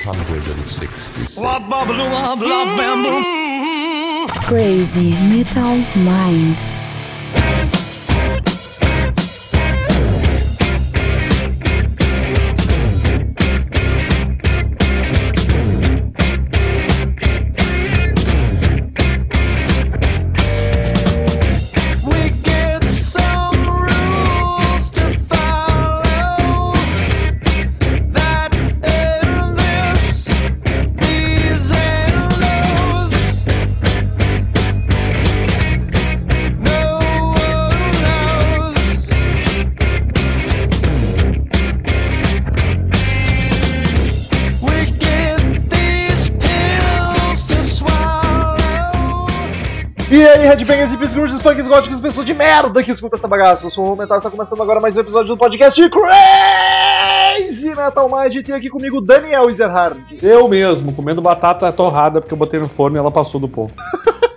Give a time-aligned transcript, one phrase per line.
[0.00, 1.10] 666.
[4.48, 6.79] Crazy Metal Mind.
[51.70, 53.64] Góticos, pessoas de merda que escuta essa bagaça.
[53.64, 58.34] Eu sou o Metal, está começando agora mais um episódio do podcast Crazy Metal Mind.
[58.34, 60.18] E tem aqui comigo Daniel Ezerhard.
[60.20, 63.72] Eu mesmo, comendo batata torrada porque eu botei no forno e ela passou do ponto.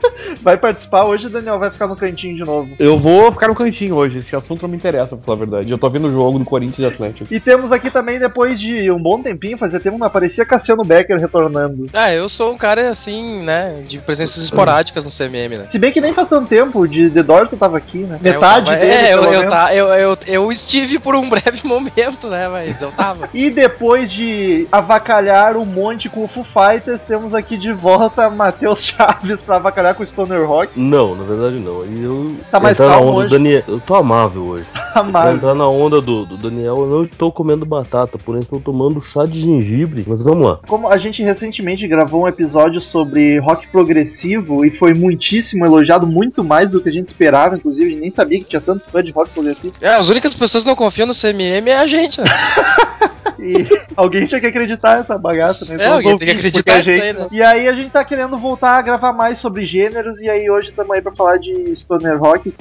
[0.43, 2.69] Vai participar hoje, Daniel vai ficar no cantinho de novo.
[2.77, 5.71] Eu vou ficar no cantinho hoje, esse assunto não me interessa, pra falar a verdade.
[5.71, 7.33] Eu tô vendo o jogo do Corinthians e Atlético.
[7.33, 11.17] E temos aqui também, depois de um bom tempinho, fazia tempo não aparecia Cassiano Becker
[11.17, 11.87] retornando.
[11.93, 15.65] Ah, eu sou um cara assim, né, de presenças esporádicas no CMM, né?
[15.69, 18.19] Se bem que nem faz tanto tempo, de The Doors eu tava aqui, né?
[18.21, 21.61] Metade eu tava, dele, É, eu, eu, tá, eu, eu, eu estive por um breve
[21.63, 23.29] momento, né, mas eu tava.
[23.33, 28.83] E depois de avacalhar um monte com o Foo Fighters, temos aqui de volta Matheus
[28.83, 30.05] Chaves pra avacalhar com o
[30.39, 30.71] Rock.
[30.79, 31.83] Não, na verdade não.
[31.83, 33.27] Eu Tá mais entrar na calmo onda hoje?
[33.29, 33.63] do Daniel.
[33.67, 34.67] Eu tô amável hoje.
[34.93, 35.35] Pra Amado.
[35.35, 39.25] entrar na onda do, do Daniel, eu não estou comendo batata, porém estou tomando chá
[39.25, 40.05] de gengibre.
[40.07, 40.59] Mas vamos lá.
[40.67, 46.43] Como a gente recentemente gravou um episódio sobre rock progressivo e foi muitíssimo elogiado, muito
[46.43, 49.01] mais do que a gente esperava, inclusive, a gente nem sabia que tinha tanto fã
[49.01, 49.73] de rock progressivo.
[49.81, 52.27] É, as únicas pessoas que não confiam no CMM é a gente, né?
[53.43, 55.73] E alguém tinha que acreditar nessa bagaça, né?
[55.73, 57.27] É, Então, alguém tem que acreditar nisso gente- aí, né?
[57.31, 60.69] E aí a gente tá querendo voltar a gravar mais sobre gêneros, e aí hoje
[60.69, 62.53] estamos aí pra falar de Stoner Rock.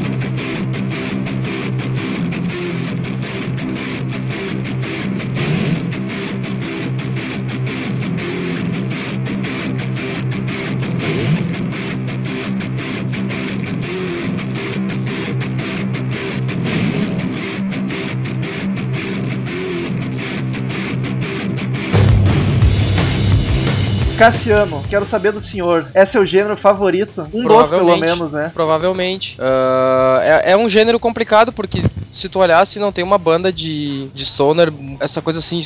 [24.23, 27.23] Cassiano, quero saber do senhor, é seu gênero favorito?
[27.23, 28.01] Um dos, pelo Provavelmente.
[28.01, 28.53] menos, né?
[28.55, 29.37] Provavelmente.
[29.41, 33.53] Ah, é, é um gênero complicado, porque se tu olhar, se não tem uma banda
[33.53, 35.61] de, de stoner, essa coisa assim,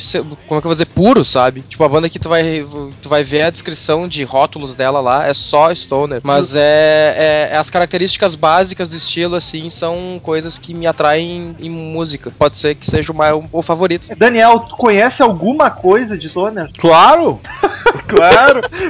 [0.47, 1.61] como é que eu vou dizer, puro, sabe?
[1.69, 2.65] Tipo, a banda que tu vai,
[2.99, 6.21] tu vai ver a descrição de rótulos dela lá, é só stoner.
[6.23, 11.69] Mas é, é- as características básicas do estilo, assim, são coisas que me atraem em
[11.69, 12.31] música.
[12.39, 14.07] Pode ser que seja o, mai- o favorito.
[14.17, 16.71] Daniel, tu conhece alguma coisa de Stoner?
[16.79, 17.39] Claro!
[18.07, 18.46] Claro!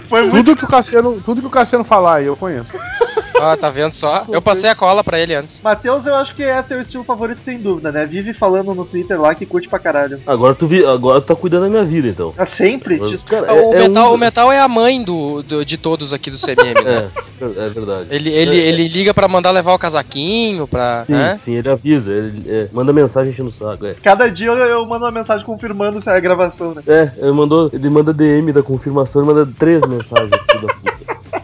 [0.10, 0.36] Foi muito.
[0.36, 2.72] Tudo que o Cassiano, tudo que o Cassiano falar, eu conheço.
[3.40, 4.26] Ah, tá vendo só?
[4.30, 5.62] Eu passei a cola pra ele antes.
[5.62, 8.06] Matheus, eu acho que é teu estilo favorito, sem dúvida, né?
[8.06, 10.22] Vive falando no Twitter lá que curte pra caralho.
[10.26, 12.34] Agora tu, vi, agora tu tá cuidando da minha vida, então.
[12.38, 12.98] Ah, sempre?
[13.00, 15.78] Mas, cara, o, é- é metal, um- o metal é a mãe do, do- de
[15.78, 17.12] todos aqui do CMM, né?
[17.40, 18.08] É, é verdade.
[18.10, 21.04] Ele, ele, ele liga pra mandar levar o casaquinho, pra.
[21.06, 21.40] Sim, né?
[21.46, 23.86] sim, ele avisa, ele é, manda mensagem enchendo o saco.
[23.86, 26.82] É, Cada dia eu, eu mando uma mensagem confirmando se é a gravação, né?
[26.88, 30.32] é ele, mandou, ele manda DM da confirmação, ele manda três mensagens.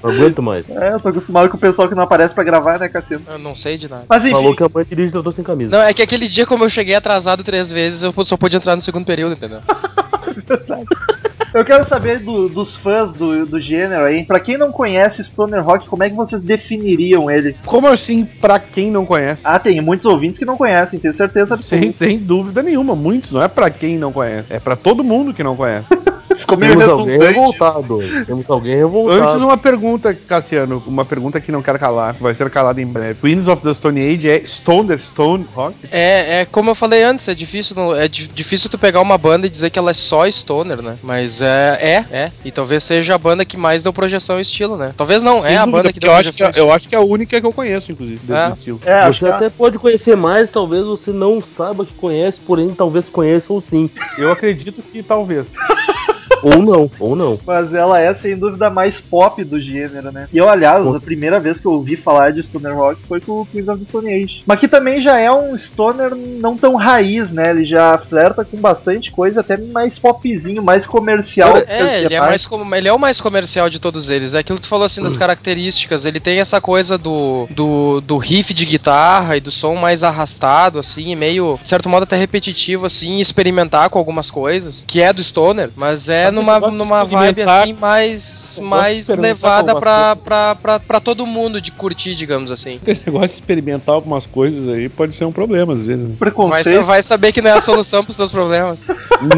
[0.04, 0.70] Não aguento mais.
[0.70, 3.22] É, eu tô acostumado com o pessoal que não aparece pra gravar, né, Cassino?
[3.28, 4.04] Eu não sei de nada.
[4.10, 5.72] Mas enfim, Falou que a mãe dirige tratou sem camisa.
[5.78, 8.76] Não, é que aquele dia, como eu cheguei atrasado três vezes, eu só pude entrar
[8.76, 9.62] no segundo período, entendeu?
[11.54, 14.24] eu quero saber do- dos fãs do, do gênero aí.
[14.24, 17.56] Pra quem não conhece Stoner Rock, como é que vocês definiriam ele?
[17.66, 19.42] Como assim, pra quem não conhece?
[19.44, 21.98] Ah, tem muitos ouvintes que não conhecem, tenho certeza Sem, absoluta.
[22.06, 23.32] sem dúvida nenhuma, muitos.
[23.32, 25.88] Não é pra quem não conhece, é pra todo mundo que não conhece.
[26.44, 28.00] Ficou meio Temos alguém revoltado.
[28.26, 29.24] Temos alguém revoltado.
[29.24, 30.84] Antes, uma pergunta, Cassiano.
[30.86, 33.20] Uma pergunta que não quero calar, vai ser calada em breve.
[33.22, 35.76] Queens of the Stone Age é Stoner Stone Rock?
[35.90, 39.48] É, é como eu falei antes, é difícil, é di- difícil tu pegar uma banda
[39.48, 40.96] e dizer que ela é só stoner, né?
[41.02, 41.78] Mas é,
[42.12, 42.32] é, é.
[42.46, 44.94] E talvez seja a banda que mais deu projeção e estilo, né?
[44.98, 46.62] Talvez não, Sem é a dúvida, banda que deu eu acho que, projeção.
[46.62, 48.50] e é- eu acho que é a única que eu conheço, inclusive, desse É.
[48.50, 48.80] estilo.
[48.86, 52.70] É, acho Você que até pode conhecer mais, talvez você não saiba que conhece, porém
[52.74, 53.90] talvez conheça ou sim.
[54.18, 55.52] Eu acredito que talvez.
[56.44, 57.40] Ou não, ou não.
[57.46, 60.28] Mas ela é sem dúvida a mais pop do gênero, né?
[60.32, 63.42] E eu, aliás, a primeira vez que eu ouvi falar de Stoner Rock foi com
[63.42, 64.44] o Queens of the Stone Age.
[64.46, 67.50] Mas que também já é um Stoner não tão raiz, né?
[67.52, 71.54] Ele já flerta com bastante coisa, até mais popzinho, mais comercial.
[71.54, 74.34] que É, ele é, mais, com- ele é o mais comercial de todos eles.
[74.34, 76.06] É aquilo que tu falou assim das características.
[76.06, 80.80] Ele tem essa coisa do, do, do riff de guitarra e do som mais arrastado,
[80.80, 85.02] assim, e meio, de certo modo, até repetitivo, assim, e experimentar com algumas coisas, que
[85.02, 90.80] é do Stoner, mas é numa, numa vibe assim mais, mais levada pra, pra, pra,
[90.80, 92.80] pra todo mundo de curtir, digamos assim.
[92.86, 96.04] Esse negócio de experimentar algumas coisas aí pode ser um problema às vezes.
[96.04, 96.10] né?
[96.10, 96.78] Vai, Preconceito.
[96.80, 98.84] sa- vai saber que não é a solução pros seus problemas.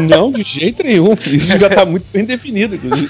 [0.08, 1.14] Não, de jeito nenhum.
[1.26, 3.08] Isso já tá muito bem definido, inclusive.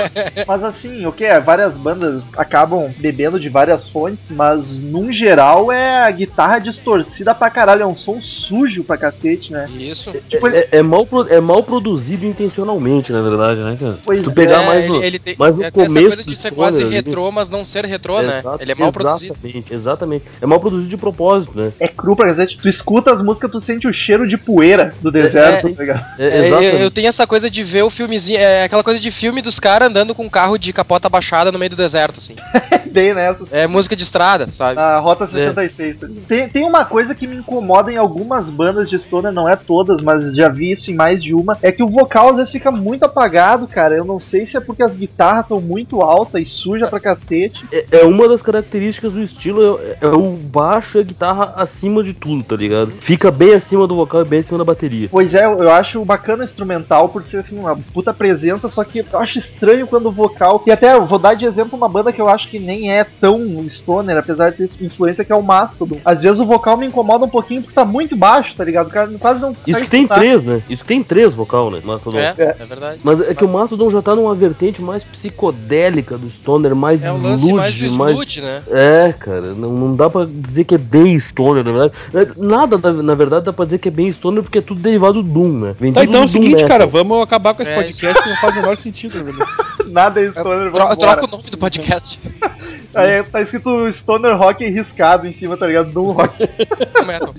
[0.46, 1.40] Mas assim, o que é?
[1.40, 7.50] Várias bandas acabam bebendo de várias fontes, mas num geral é a guitarra distorcida pra
[7.50, 7.82] caralho.
[7.82, 9.66] É um som sujo pra cacete, né?
[9.78, 10.12] Isso.
[10.28, 13.98] Tipo, É, é mal, pro- é mal produzido intencionalmente, na verdade, né, cara?
[14.04, 15.02] Pois Se tu pegar É, mais ele, no.
[15.04, 17.48] ele tem, mas no é, tem essa começo coisa de ser quase ali- retrô, mas
[17.50, 18.38] não ser retrô, né?
[18.40, 19.34] Exato, Ele é mal produzido.
[19.42, 20.24] Exatamente, exatamente.
[20.40, 21.72] É mal produzido de propósito, né?
[21.80, 22.58] é cru pra cacete.
[22.60, 25.72] Tu escuta as músicas, tu sente o cheiro de poeira do deserto, é.
[25.72, 26.04] tá ligado?
[26.18, 26.82] É, É, eu, exatamente.
[26.82, 29.88] eu tenho essa coisa de ver o filmezinho, é aquela coisa de filme dos caras
[29.88, 32.34] andando com um carro de capota baixada no meio do deserto, assim.
[32.90, 33.44] Bem nessa.
[33.50, 34.76] É música de estrada, sabe?
[34.76, 35.98] Na Rota 66.
[36.00, 36.26] tá ligado?
[36.26, 40.00] Tem, tem uma coisa que me incomoda em algumas bandas de stoner, não é todas,
[40.02, 42.70] mas já vi isso em mais de uma, é que o vocal às vezes fica
[42.70, 43.94] muito apagado, cara.
[43.94, 47.66] Eu não sei se é porque as guitarras estão muito altas e suja pra cacete.
[47.72, 52.02] É, é uma das características do estilo, é, é o baixo e a guitarra acima
[52.02, 52.92] de tudo, tá ligado?
[53.00, 55.08] Fica bem acima do vocal e bem acima da bateria.
[55.10, 59.00] Pois é, eu acho bacana o instrumental por ser assim uma puta presença, só que
[59.00, 60.62] eu acho estranho quando o vocal.
[60.66, 63.66] E até vou dar de exemplo uma banda que eu acho que nem é tão
[63.68, 65.98] stoner, apesar de ter influência, que é o Mastodon.
[66.04, 68.88] Às vezes o vocal me incomoda um pouquinho porque tá muito baixo, tá ligado?
[68.88, 70.14] O cara quase não Isso tem escutar.
[70.14, 70.62] três, né?
[70.68, 71.80] Isso que tem três vocal, né?
[71.82, 72.18] Mastodon.
[72.18, 72.97] É, é verdade.
[73.02, 77.12] Mas é que o Mastodon já tá numa vertente mais psicodélica do Stoner, mais É
[77.12, 78.64] o lance mais do sludge, mais...
[78.66, 78.70] né?
[78.70, 81.92] É, cara, não, não dá pra dizer que é bem Stoner, na verdade.
[82.14, 85.22] É, Nada, na, verdade, dá pra dizer que é bem Stoner porque é tudo derivado
[85.22, 85.76] do Doom, né?
[85.78, 86.68] Vem Tá, então é o Doom seguinte, metal.
[86.68, 89.32] cara, vamos acabar com esse É, podcast que não faz o menor sentido, né?
[89.86, 92.18] Nada é stoner, Tro vamos troca o nome do podcast.
[92.94, 95.90] Aí tá escrito stoner rock riscado em cima, tá ligado?
[95.90, 96.48] Do rock.
[97.06, 97.34] Metal.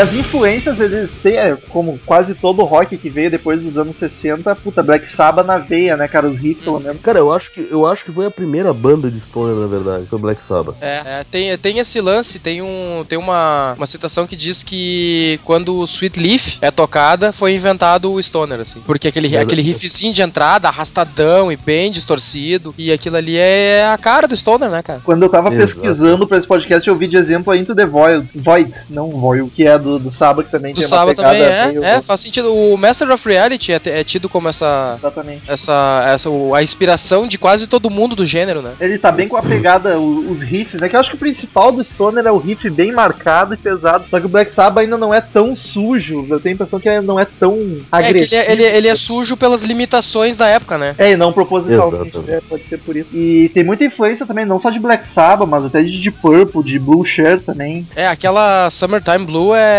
[0.00, 4.54] As influências, eles têm, é, como quase todo rock que veio depois dos anos 60,
[4.56, 6.28] puta, Black Sabbath na veia, né, cara?
[6.28, 7.02] Os riffs, pelo menos.
[7.02, 10.06] Cara, eu acho, que, eu acho que foi a primeira banda de Stoner, na verdade,
[10.06, 10.76] foi Black Sabbath.
[10.80, 15.38] É, é, tem, tem esse lance, tem, um, tem uma, uma citação que diz que
[15.44, 18.80] quando o Sweet Leaf é tocada, foi inventado o Stoner, assim.
[18.86, 19.46] Porque aquele, Verdade.
[19.46, 24.36] aquele riffzinho de entrada, arrastadão e bem distorcido, e aquilo ali é a cara do
[24.36, 25.00] Stoner, né, cara?
[25.04, 25.80] Quando eu tava Exato.
[25.80, 29.50] pesquisando pra esse podcast, eu vi de exemplo a Into the Void, Void não Void,
[29.50, 31.84] que é do, do Saba, que também Do tem Saba uma pegada também é, meio-
[31.84, 32.54] é, faz sentido.
[32.54, 35.42] O Master of Reality é, t- é tido como essa, Exatamente.
[35.48, 38.72] essa, essa o- a inspiração de quase todo mundo do gênero, né?
[38.80, 40.88] Ele tá bem com a pegada, o- os riffs, né?
[40.88, 44.04] Que eu acho que o principal do Stoner é o riff bem marcado e pesado.
[44.10, 46.26] Só que o Black Sabbath ainda não é tão sujo.
[46.28, 47.54] Eu tenho a impressão que ele não é tão
[47.92, 48.34] É que agressivo.
[48.34, 50.94] ele, é- ele, ele é sujo pelas limitações da época, né?
[50.98, 53.10] É, e não propositalmente, é, pode ser por isso.
[53.14, 56.62] E tem muita influência também, não só de Black Sabbath, mas até de Deep Purple,
[56.62, 57.86] de Blue Shirt também.
[57.94, 59.69] É, aquela Summertime Blue é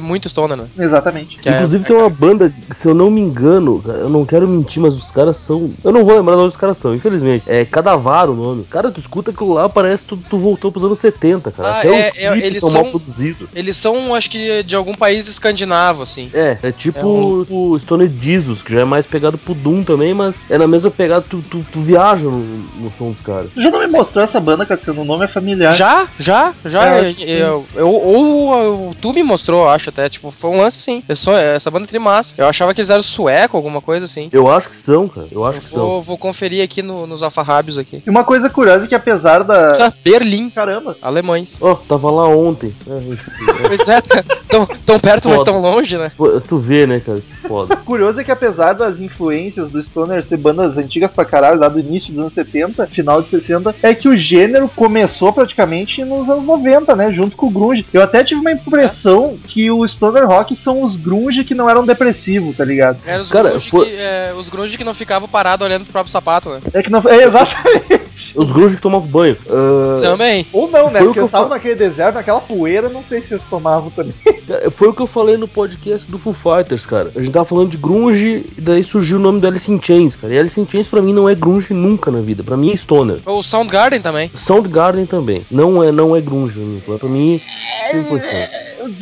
[0.00, 0.64] muito Stoner, né?
[0.78, 1.36] Exatamente.
[1.38, 4.24] Que é- Inclusive é- tem uma banda, se eu não me engano, cara, eu não
[4.24, 5.70] quero mentir, mas os caras são.
[5.84, 7.44] Eu não vou lembrar de onde os caras são, infelizmente.
[7.46, 8.64] É Cadavar o nome.
[8.68, 11.68] Cara, tu escuta aquilo lá, parece que tu, tu voltou pros anos 70, cara.
[11.68, 13.48] Ah, Até é, os é, eles são são- mal produzidos.
[13.54, 16.30] Eles são, acho que, de algum país escandinavo, assim.
[16.32, 19.82] É, é tipo É um- o Stone Jesus, que já é mais pegado pro Doom
[19.84, 23.50] também, mas é na mesma pegada, tu, tu, tu viaja no, no som dos caras.
[23.54, 25.02] Tu já não me mostrou essa banda, Cassiano?
[25.02, 25.74] O nome é familiar.
[25.74, 26.86] Já, já, já.
[26.98, 28.48] É, eu, eu- eu- ou
[28.88, 30.08] ou tu me mostrou, eu acho até.
[30.08, 31.02] Tipo, foi um lance assim.
[31.14, 32.34] Sou- essa banda massa.
[32.38, 34.28] Eu achava que eles eram sueco, alguma coisa assim.
[34.32, 35.26] Eu acho que são, cara.
[35.32, 35.80] Eu acho Eu que são.
[35.86, 38.02] vou, vou conferir aqui no- nos alfarrábios aqui.
[38.06, 39.86] E uma coisa curiosa é que apesar da.
[39.86, 40.96] Ah, Berlim, Caramba!
[41.02, 41.56] alemães.
[41.60, 42.74] Ó, tava lá ontem.
[42.86, 42.92] É,
[43.64, 43.68] é.
[43.68, 44.00] Pois é,
[44.48, 45.50] tão, tão perto, mas Foda.
[45.52, 46.12] tão longe, né?
[46.46, 47.20] Tu vê, né, cara?
[47.46, 47.76] Foda.
[47.84, 51.80] Curioso é que apesar das influências do Stoner ser bandas antigas pra caralho, lá do
[51.80, 56.44] início dos anos 70, final de 60, é que o gênero começou praticamente nos anos
[56.44, 57.10] 90, né?
[57.12, 57.86] Junto com o Grunge.
[57.92, 61.84] Eu até tive uma impressão que o Stoner Rock são os Grunge que não eram
[61.84, 62.98] depressivos, tá ligado?
[63.04, 65.92] Eram os, Cara, grunge foi- que, é, os grunge que não ficavam parados olhando pro
[65.92, 66.60] próprio sapato, né?
[66.72, 67.02] É que não.
[67.08, 68.07] É exatamente.
[68.34, 69.36] Os grunge que tomavam banho.
[69.48, 70.46] Ah, Também.
[70.52, 70.98] Ou não, né?
[71.00, 73.90] Foi o Porque que eu fa- naquele deserto, naquela poeira, não sei se eles tomavam
[73.90, 74.14] também.
[74.50, 77.12] É, Foi o que eu falei no podcast do Foo Fighters, cara.
[77.14, 80.16] A gente tava falando de grunge e daí surgiu o nome do Alice in Chains,
[80.16, 80.32] cara.
[80.32, 82.42] E Alice in Chains pra mim não é grunge nunca na vida.
[82.42, 83.18] Pra mim é stoner.
[83.26, 84.30] O Soundgarden também.
[84.34, 85.44] Soundgarden também.
[85.50, 86.98] Não é, não é grunge, amigo.
[86.98, 87.42] Pra mim
[87.90, 88.50] sempre foi stoner.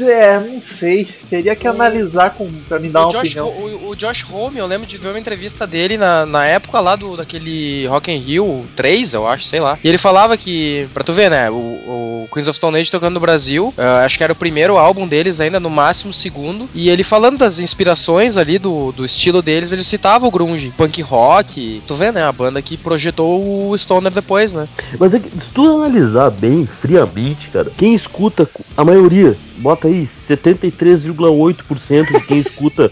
[0.01, 1.07] É, não sei.
[1.31, 3.49] Teria que O- analisar com, pra me dar O uma Josh, opinião.
[3.49, 6.97] o, o Josh Home, eu lembro de ver uma entrevista dele na, na época lá
[6.97, 9.79] do daquele Rock in Rio 3, eu acho, sei lá.
[9.83, 13.15] E ele falava que, pra tu ver, né, o, o Queens of Stone Age tocando
[13.15, 16.69] no Brasil, ah, acho que era o primeiro álbum deles, ainda no máximo o segundo.
[16.75, 21.01] E ele falando das inspirações ali do, do estilo deles, ele citava o grunge, punk
[21.03, 21.83] rock.
[21.87, 24.69] Tu vê, né, a banda que projetou o Stoner depois, né?
[24.99, 30.05] Mas é que, se tu analisar bem, friamente, cara, quem escuta, a maioria, bota aí
[30.05, 32.91] 73,8% de quem escuta.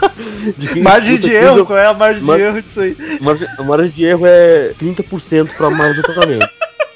[0.56, 2.80] de quem Margem escuta de erro, of- qual é a margem Mar- de erro disso
[2.80, 2.96] aí?
[3.20, 6.48] Margem- a margem de erro é 30% pra mais o tratamento.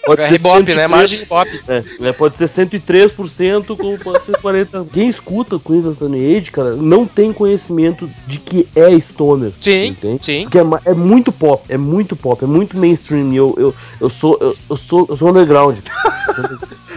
[0.06, 0.64] Pode É ser Bop, né?
[0.64, 1.60] 103, Margem de Bop.
[1.68, 4.86] É, é, pode ser 103%, como pode ser 40%.
[4.90, 9.52] Quem escuta Queens of Stone Age, cara, não tem conhecimento de que é stoner.
[9.60, 10.24] Sim, Entende?
[10.24, 10.44] sim.
[10.44, 13.34] Porque é, é muito pop, é muito pop, é muito mainstream.
[13.34, 15.78] Eu, eu, eu, sou, eu, eu sou eu sou underground.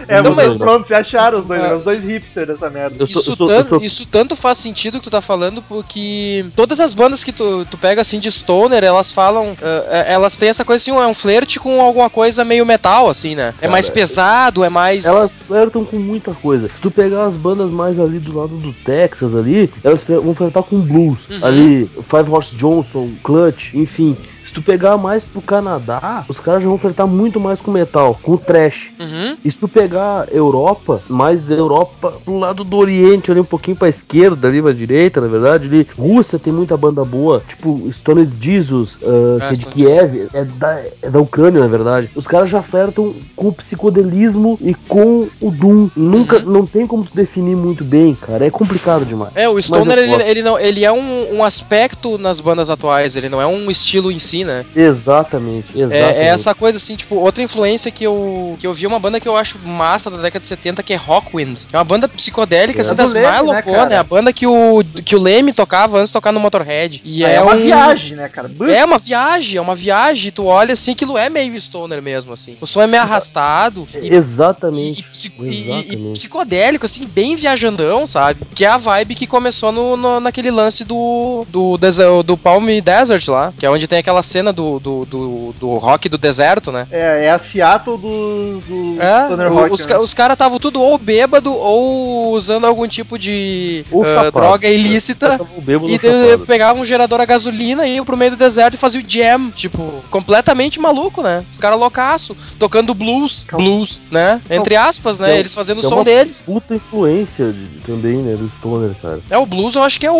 [0.08, 1.76] É, sou mas pronto, se acharam os dois, Ah.
[1.76, 3.02] os dois hipsters dessa merda.
[3.04, 6.44] Isso, eu sou- tan- eu sou- isso tanto faz sentido que tu tá falando, porque
[6.56, 9.56] todas as bandas que tu, tu pega assim de stoner, elas falam.
[9.60, 13.34] eh, elas têm essa coisa assim, é um flerte com alguma coisa meio metal, assim,
[13.34, 13.54] né?
[13.60, 15.04] É mais pesado, é mais.
[15.04, 16.68] Elas flertam com muita coisa.
[16.68, 20.62] Se tu pegar as bandas mais ali do lado do Texas ali, elas vão flertar
[20.62, 21.28] com blues.
[21.28, 21.38] Uhum.
[21.44, 24.16] Ali, Five Horse Johnson, Clutch, enfim.
[24.46, 28.18] Se tu pegar mais pro Canadá, os caras já vão flertar muito mais com metal,
[28.22, 28.92] com trash.
[29.00, 29.36] Uhum.
[29.44, 33.88] E se tu pegar Europa, mais Europa pro lado do Oriente, ali um pouquinho pra
[33.88, 38.98] esquerda, ali pra direita, na verdade, ali, Rússia tem muita banda boa, tipo Stone Jesus,
[39.02, 42.10] ah, É, que é de Kiev, é da, é da Ucrânia, na verdade.
[42.14, 45.88] Os caras já flertam com o psicodelismo e com o Doom.
[45.96, 46.52] Nunca, Uhum.
[46.52, 49.32] não tem como tu definir muito bem, cara, é complicado demais.
[49.34, 53.28] É, o Stoner, ele, ele não, ele é um, um aspecto nas bandas atuais, ele
[53.28, 54.64] não é um estilo em si, né?
[54.74, 56.18] Exatamente, exatamente.
[56.18, 59.20] É, é essa coisa assim, tipo, outra influência que eu, que eu vi uma banda
[59.20, 61.58] que eu acho massa da década de 70, que é Rockwind.
[61.68, 62.82] Que é uma banda psicodélica, É.
[62.82, 63.90] assim, Do das Leme, mais né, louconas, cara?
[63.90, 63.98] né?
[63.98, 67.00] A banda que o, que o Leme tocava antes de tocar no Motorhead.
[67.04, 68.48] E é, é, uma um- viagem, né, cara?
[68.48, 68.66] Bum.
[68.66, 72.56] É uma viagem, é uma viagem, tu olha assim, aquilo é meio stoner mesmo, assim.
[72.60, 75.04] O som é meio arrastado e, e, Exatamente.
[75.12, 76.12] e- e- e Exatamente.
[76.18, 78.40] psicodélico, assim, bem viajandão, sabe?
[78.54, 82.64] Que é a vibe que começou no, no- naquele lance do, do, dese- do Palm
[82.82, 86.72] Desert lá, que é onde tem aquela cena do, do, do, do rock do deserto,
[86.72, 86.86] né?
[86.90, 89.72] É, é a Seattle dos, dos É, Rock.
[89.72, 89.98] os, né?
[89.98, 94.30] os caras estavam tudo ou bêbado ou usando algum tipo de chapado.
[94.32, 95.40] droga ilícita.
[95.86, 96.46] E chapado.
[96.46, 99.82] pegava um gerador a gasolina, ia pro meio do deserto e fazia o jam, tipo,
[100.10, 101.44] completamente maluco, né?
[101.52, 103.64] Os caras loucaço, tocando blues, Calma.
[103.64, 104.40] blues, né?
[104.50, 105.36] Entre aspas, né?
[105.36, 106.40] É- Eles fazendo o é som deles.
[106.40, 109.20] Puta influência de- também, né, do Stoner, cara.
[109.28, 110.14] É, o blues eu acho que é o,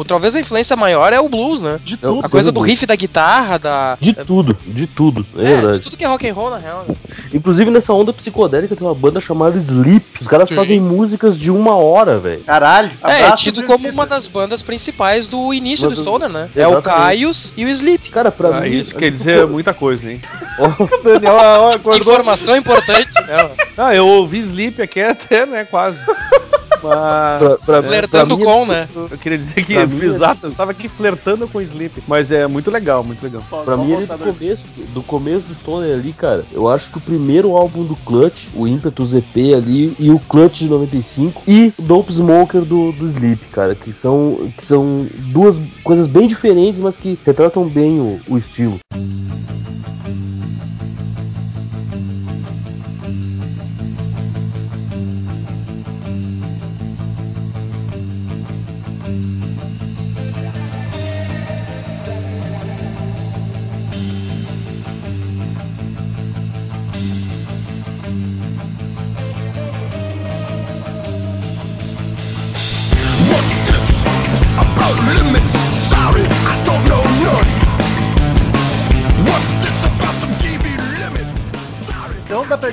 [0.00, 1.78] o- Talvez a influência maior é o blues, né?
[1.84, 2.20] De tudo.
[2.24, 3.29] A coisa do riff da guitarra,
[3.60, 3.96] da.
[4.00, 5.76] De tudo, de tudo, é, É, verdade.
[5.78, 6.84] de tudo que é rock and roll, na real.
[6.88, 6.94] né?
[7.32, 10.04] Inclusive nessa onda psicodélica tem uma banda chamada Sleep.
[10.20, 10.54] Os caras Sim.
[10.56, 12.42] fazem músicas de uma hora, velho.
[12.44, 12.90] Caralho.
[13.04, 16.48] É, é tido como uma das bandas principais do início Mas do Stoner, né?
[16.54, 17.02] É o Exatamente.
[17.02, 18.10] Caius e o Sleep.
[18.10, 18.78] Cara, pra Ah, mim.
[18.78, 20.20] isso quer dizer muita coisa, hein?
[20.58, 21.96] O Daniel ó.
[21.96, 23.14] Informação importante.
[23.26, 23.50] né?
[23.76, 25.98] Ah, eu ouvi Sleep aqui até, né, quase.
[26.82, 27.38] Mas.
[27.38, 28.88] Pra, pra, Flertando pra mim, com, né?
[28.94, 32.02] Eu queria dizer que, exato, eu tava aqui flertando com Sleep.
[32.06, 33.42] Mas é muito legal, muito legal.
[33.64, 37.00] Pra mim, ele do começo, do começo do Stoner ali, cara, eu acho que o
[37.00, 41.82] primeiro álbum do Clutch, o Impetus EP ali, e o Clutch de 95, e o
[41.82, 46.96] Dope Smoker do, do Sleep, cara, que são, que são duas coisas bem diferentes, mas
[46.96, 48.78] que retratam bem o, o estilo.
[48.92, 50.39] What's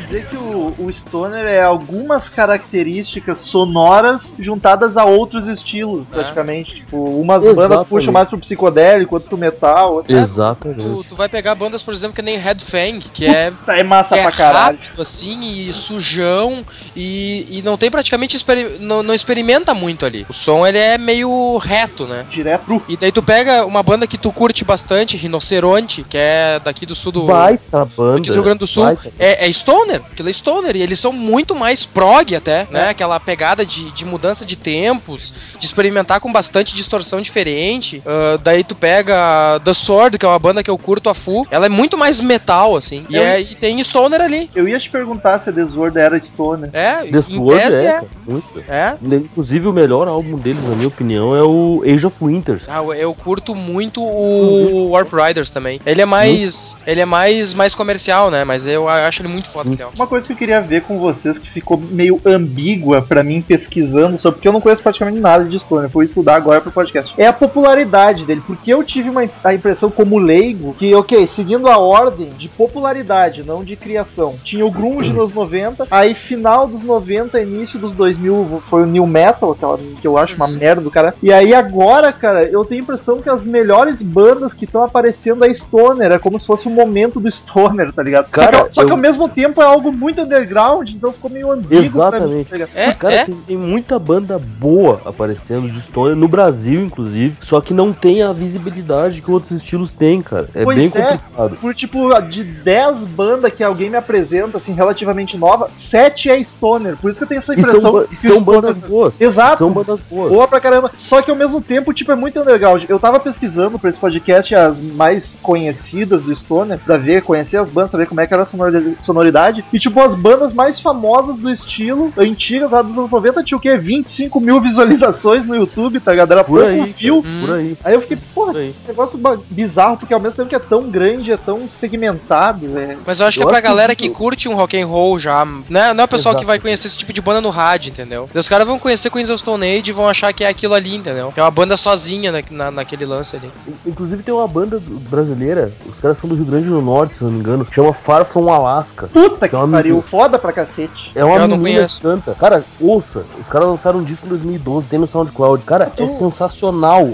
[0.07, 6.75] dizer que o, o Stoner é algumas características sonoras juntadas a outros estilos, praticamente.
[6.75, 7.89] Tipo, umas bandas Exatamente.
[7.89, 9.95] puxam mais pro psicodélico, outras pro metal.
[9.95, 10.17] outras...
[10.17, 11.07] Tu, Exatamente.
[11.09, 14.21] tu vai pegar bandas, por exemplo, que nem Red Fang, que é É massa é
[14.21, 14.77] pra caralho.
[14.77, 18.37] rápido, assim, e sujão, e, e não tem praticamente,
[18.79, 20.25] não, não experimenta muito ali.
[20.29, 22.25] O som, ele é meio reto, né?
[22.31, 22.81] Direto pro.
[22.87, 26.95] E daí tu pega uma banda que tu curte bastante, Rinoceronte, que é daqui do
[26.95, 27.25] sul do...
[27.25, 28.19] Baita banda.
[28.19, 29.11] Aqui do Rio Grande do Sul, baita.
[29.19, 30.11] é, é stoner, Stoner.
[30.11, 30.75] Aquilo é Stoner.
[30.75, 32.89] E eles são muito mais prog até, né?
[32.89, 38.01] Aquela pegada de, de mudança de tempos, de experimentar com bastante distorção diferente.
[38.05, 41.45] Ah, daí tu pega The Sword, que é uma banda que eu curto a full.
[41.51, 43.05] Ela é muito mais metal, assim.
[43.09, 44.49] E, Eu- é, e tem Stoner ali.
[44.55, 46.69] Eu ia te perguntar se a The Sword era Stoner.
[46.73, 47.91] É, The Sword é, é.
[47.93, 48.63] cara, muito.
[48.67, 48.95] É.
[49.01, 52.63] Inclusive, o melhor álbum deles, na minha opinião, é o Age of Winters.
[52.67, 55.79] Ah, eu- curto muito o Warp Riders também.
[55.85, 56.77] Ele é mais.
[56.85, 58.43] Ele é mais, mais comercial, né?
[58.43, 59.91] Mas eu acho ele muito foda, Léo.
[59.95, 64.17] Uma coisa que eu queria ver com vocês que ficou meio ambígua pra mim pesquisando
[64.17, 67.13] sobre, porque eu não conheço praticamente nada de Stoner, fui estudar agora pro podcast.
[67.17, 71.67] É a popularidade dele, porque eu tive uma, a impressão como leigo que, ok, seguindo
[71.67, 74.35] a ordem de popularidade, não de criação.
[74.43, 79.05] Tinha o grunge nos 90, aí final dos 90, início dos 2000 foi o new
[79.05, 81.13] metal, aquela que eu acho uma merda do cara.
[81.21, 85.43] E aí agora, cara, eu tenho a impressão que as melhores bandas que estão aparecendo
[85.45, 88.29] é Stoner, é como se fosse o momento do Stoner, tá ligado?
[88.29, 91.51] Cara, só, que, só que ao mesmo tempo é algo muito underground, então ficou meio
[91.51, 92.49] ambíguo pra mim, Exatamente.
[92.49, 92.67] tá?
[92.75, 93.23] É, cara, é.
[93.25, 98.21] Tem, tem muita banda boa aparecendo de Stoner, no Brasil, inclusive, só que não tem
[98.23, 100.49] a visibilidade que outros estilos têm, cara.
[100.53, 100.89] É Pois bem é.
[101.17, 101.57] complicado.
[101.61, 106.97] Por tipo, de 10 bandas que alguém me apresenta, assim, relativamente nova, 7 é Stoner.
[106.97, 109.19] Por isso que eu tenho essa E são, impressão que são Stoner- bandas boas.
[109.21, 109.57] Exato.
[109.59, 110.31] São bandas boas.
[110.31, 110.91] Boa pra caramba.
[110.97, 112.83] Só que ao mesmo tempo, tipo, é muito underground.
[112.89, 117.69] Eu tava pesquisando pra esse podcast as mais conhecidas do Stoner, pra ver, conhecer as
[117.69, 119.63] bandas, saber como é que era a sonori- sonoridade.
[119.73, 123.61] E, tipo, as bandas mais famosas do estilo, antigas, lá dos anos 90, tinha o
[123.61, 123.75] quê?
[123.77, 126.31] 25 mil visualizações no YouTube, tá ligado?
[126.31, 127.23] Era Por aí, view.
[127.41, 127.77] por aí.
[127.83, 129.19] Aí eu fiquei, porra, Por que negócio
[129.49, 132.97] bizarro, porque ao mesmo tempo que é tão grande, é tão segmentado, é.
[133.05, 134.87] Mas eu acho que Eu é pra que galera o- que curte um rock and
[134.87, 135.43] roll já.
[135.69, 135.93] Né?
[135.93, 136.39] Não é o pessoal Exato.
[136.41, 138.29] que vai conhecer esse tipo de banda no rádio, entendeu?
[138.33, 140.95] Os caras vão conhecer Queens of Stone Age e vão achar que é aquilo ali,
[140.95, 141.31] entendeu?
[141.33, 143.51] Que é uma banda sozinha na, na- naquele lance ali.
[143.85, 147.31] Inclusive tem uma banda brasileira, os caras são do Rio Grande do Norte, se não
[147.31, 149.07] me engano, chama Far From Alaska.
[149.11, 151.11] Puta que é uma pariu, foda pra cacete.
[151.15, 152.35] É uma Eu menina que canta.
[152.35, 155.65] Cara, ouça, os caras lançaram um disco em 2012, tem no SoundCloud.
[155.65, 157.07] Cara, é sensacional.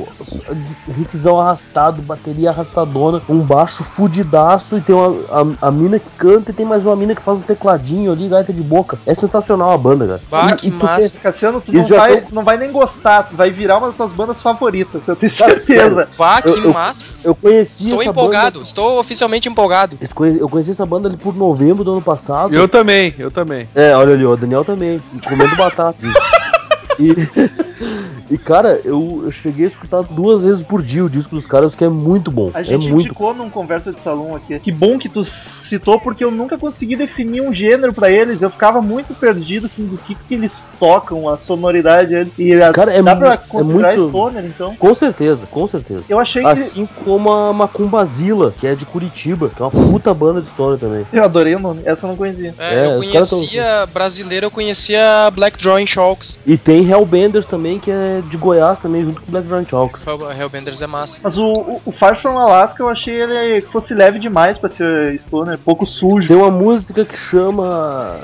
[0.88, 6.51] Riffzão arrastado, bateria arrastadona, um baixo fudidaço e tem uma, a, a mina que canta
[6.51, 8.97] e tem mais uma mina que faz um tecladinho ali, gaita de boca.
[9.05, 10.21] É sensacional a banda, cara.
[10.29, 11.09] Bah, E- que e tu massa.
[11.13, 13.95] vê- Cassiano, tu não vai, tão- não vai nem gostar, tu vai virar uma das
[13.97, 16.09] tuas bandas favoritas, eu tenho Cara, certeza.
[16.17, 17.05] Pá, que Eu- eu- massa.
[17.23, 18.65] Eu conheci Estou essa empolgado, banda.
[18.67, 19.98] estou oficialmente empolgado.
[20.01, 22.32] Eu Eu conheci essa banda ali por novembro do ano passado.
[22.51, 23.67] Eu também, eu também.
[23.75, 25.98] É, olha ali, o Daniel também, comendo batata.
[27.00, 27.15] E,
[28.29, 31.75] e cara, eu, eu cheguei a escutar duas vezes por dia o disco dos caras,
[31.75, 32.51] que é muito bom.
[32.53, 34.57] A é gente muito indicou num conversa de salão aqui.
[34.59, 38.42] Que bom que tu citou, porque eu nunca consegui definir um gênero pra eles.
[38.42, 42.33] Eu ficava muito perdido, assim, do que, que eles tocam, a sonoridade deles.
[42.38, 44.75] E a- Cara, é dá pra é considerar muito- Stoner, então.
[44.75, 46.03] Com certeza, com certeza.
[46.09, 46.48] Eu achei que.
[46.50, 50.77] Assim como a Macumbazila, que é de Curitiba, que é uma puta banda de história
[50.77, 51.05] também.
[51.12, 52.53] Eu adorei o nome, essa eu não conhecia.
[52.57, 56.40] É, É, eu caras tão- conhecia, brasileiro, eu conhecia Black Drawing Sharks.
[56.46, 60.03] E tem Hellbenders também, que é de Goiás também, junto com Black Giant Chalks.
[60.38, 61.20] Hellbenders é massa.
[61.24, 64.70] Mas o, o, o Far From Alaska eu achei ele que fosse leve demais pra
[64.70, 66.27] ser Stoner, pouco sujo.
[66.27, 68.18] Tem uma música que chama.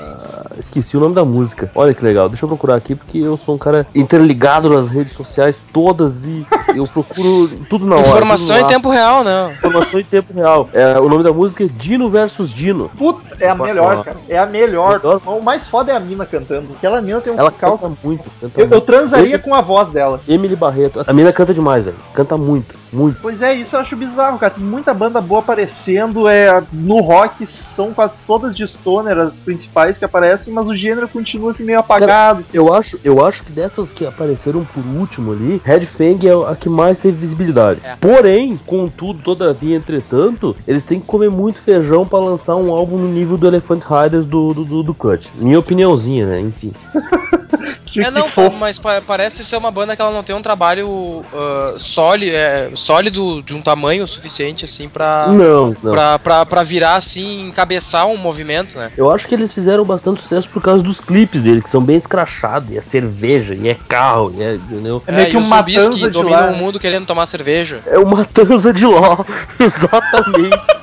[0.58, 1.70] Esqueci o nome da música.
[1.74, 5.12] Olha que legal, deixa eu procurar aqui, porque eu sou um cara interligado nas redes
[5.12, 8.06] sociais todas e eu procuro tudo na hora.
[8.08, 9.52] Informação em tempo real, né?
[9.52, 10.68] Informação em tempo real.
[10.72, 12.90] É, o nome da música é Dino versus Dino.
[12.96, 14.16] Puta, é a melhor, cara.
[14.28, 15.00] É a melhor.
[15.02, 15.20] Melhor.
[15.26, 16.68] O mais foda é a mina cantando.
[16.76, 18.30] Aquela mina tem um Ela canta muito.
[18.40, 20.20] Canta Eu, eu transaria Ele- com a voz dela.
[20.28, 21.02] Emily Barreto.
[21.06, 21.96] A mina canta demais, velho.
[22.14, 23.18] Canta muito, muito.
[23.20, 24.52] Pois é, isso eu acho bizarro, cara.
[24.52, 26.28] Tem muita banda boa aparecendo.
[26.28, 31.08] É, no rock são quase todas de stoner, as principais que aparecem, mas o gênero
[31.08, 32.40] continua assim meio apagado.
[32.40, 32.56] assim.
[32.56, 36.56] Eu acho, eu acho que dessas que apareceram por último ali, Red Fang é a
[36.56, 37.80] que mais teve visibilidade.
[37.84, 37.96] É.
[37.96, 43.08] Porém, contudo, todavia, entretanto, eles têm que comer muito feijão pra lançar um álbum no
[43.08, 45.30] nível do Elephant Riders do, do, do, do Cut.
[45.36, 46.40] Minha opiniãozinha, né?
[46.40, 46.72] Enfim.
[47.92, 48.56] Que- É, não, fofo.
[48.56, 52.70] mas pa- parece ser uma banda que ela não tem um trabalho ah, sólido, é,
[52.74, 55.92] sólido de um tamanho suficiente, assim, pra, Não, não.
[55.92, 58.90] pra, pra, pra virar, assim, encabeçar um movimento, né?
[58.96, 61.96] Eu acho que eles fizeram bastante sucesso por causa dos clipes dele, que são bem
[61.96, 65.02] escrachados, e é cerveja, e é carro, e é, entendeu?
[65.06, 67.80] É meio que um matanza que lá, o mundo querendo tomar cerveja.
[67.86, 69.24] É uma tanza de ló,
[69.58, 70.79] exatamente.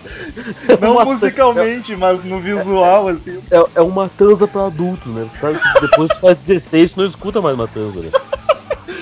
[0.82, 3.40] Não uma musicalmente, mas no visual, assim.
[3.52, 5.28] É, é uma tanza pra adultos, né?
[5.40, 8.12] Sabe que depois que tu faz 16, tu não escuta mais uma tanza, né?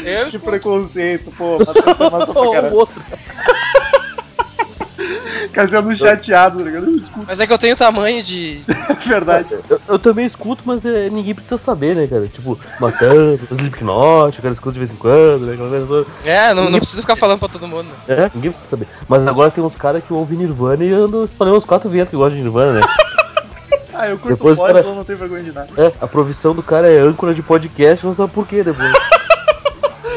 [0.06, 1.58] Eu Que preconceito, pô.
[1.58, 2.88] Matanza é massa pra caralho.
[5.56, 7.02] Cassiano chateado, tá ligado?
[7.26, 8.62] Mas é que eu tenho tamanho de.
[8.68, 9.48] é verdade.
[9.70, 12.28] Eu, eu também escuto, mas é, ninguém precisa saber, né, cara?
[12.28, 15.54] Tipo, uma tanza, Slipknot, o cara escuta de vez em quando, né?
[15.54, 16.08] Aquela coisa toda.
[16.26, 17.96] É, não, não precisa ficar falando pra todo mundo, né?
[18.08, 18.88] É, ninguém precisa saber.
[19.08, 22.18] Mas agora tem uns caras que ouvem Nirvana e andam espalhando uns quatro ventos que
[22.18, 22.88] gostam de Nirvana, né?
[23.98, 25.70] Ah, eu curto Depois, Poison, cara- não tenho vergonha de nada.
[25.78, 28.92] É, a profissão do cara é âncora de podcast, não sabe por quê depois.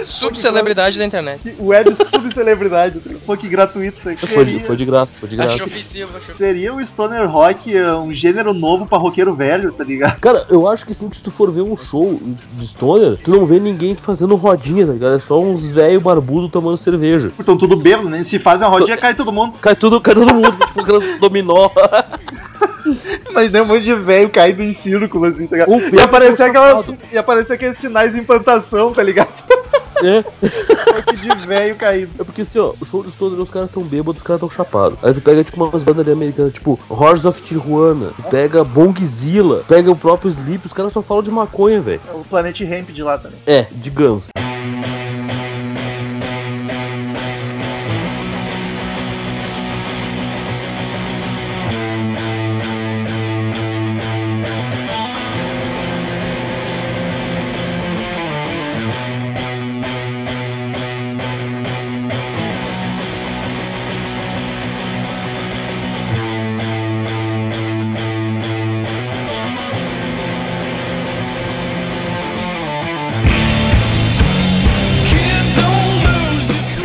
[0.05, 1.55] Subcelebridade da internet.
[1.59, 3.01] Web subcelebridade.
[3.27, 4.17] Pô, que gratuito isso aí.
[4.17, 5.55] foi, de, foi de graça, foi de graça.
[5.55, 6.39] Acho ofensivo, acho ofensivo.
[6.39, 10.21] seria o Stoner Rock eh, um gênero novo pra roqueiro velho, tá ligado?
[10.21, 12.19] Cara, eu acho que sim, que se tu for ver um show
[12.53, 15.17] de Stoner, tu não vê ninguém fazendo rodinha, tá ligado?
[15.17, 17.31] É só uns velho barbudo tomando cerveja.
[17.39, 18.25] Então tudo bêbado, né?
[18.25, 19.57] Se fazem a rodinha, cai todo mundo.
[19.59, 21.71] Cai tudo, cai todo mundo, tipo aquelas dominó.
[23.33, 25.95] Mas tem um monte de velho caído em círculo, assim, tá ligado?
[25.95, 29.29] E aparecer, aquelas, e aparecer aqueles sinais de implantação, tá ligado?
[30.03, 30.25] É.
[30.93, 32.13] Monte de velho caído.
[32.19, 34.51] É porque assim, ó, o show do Stoner, os caras tão bêbados, os caras tão
[34.51, 34.99] chapados.
[35.03, 39.65] Aí tu pega, tipo, umas bandas ali americanas, tipo, Horse of Tijuana, tu pega Bongzilla,
[39.67, 42.01] pega o próprio Sleep, os caras só falam de maconha, velho.
[42.09, 43.39] É o Planet Ramp de lá também.
[43.47, 44.29] É, digamos.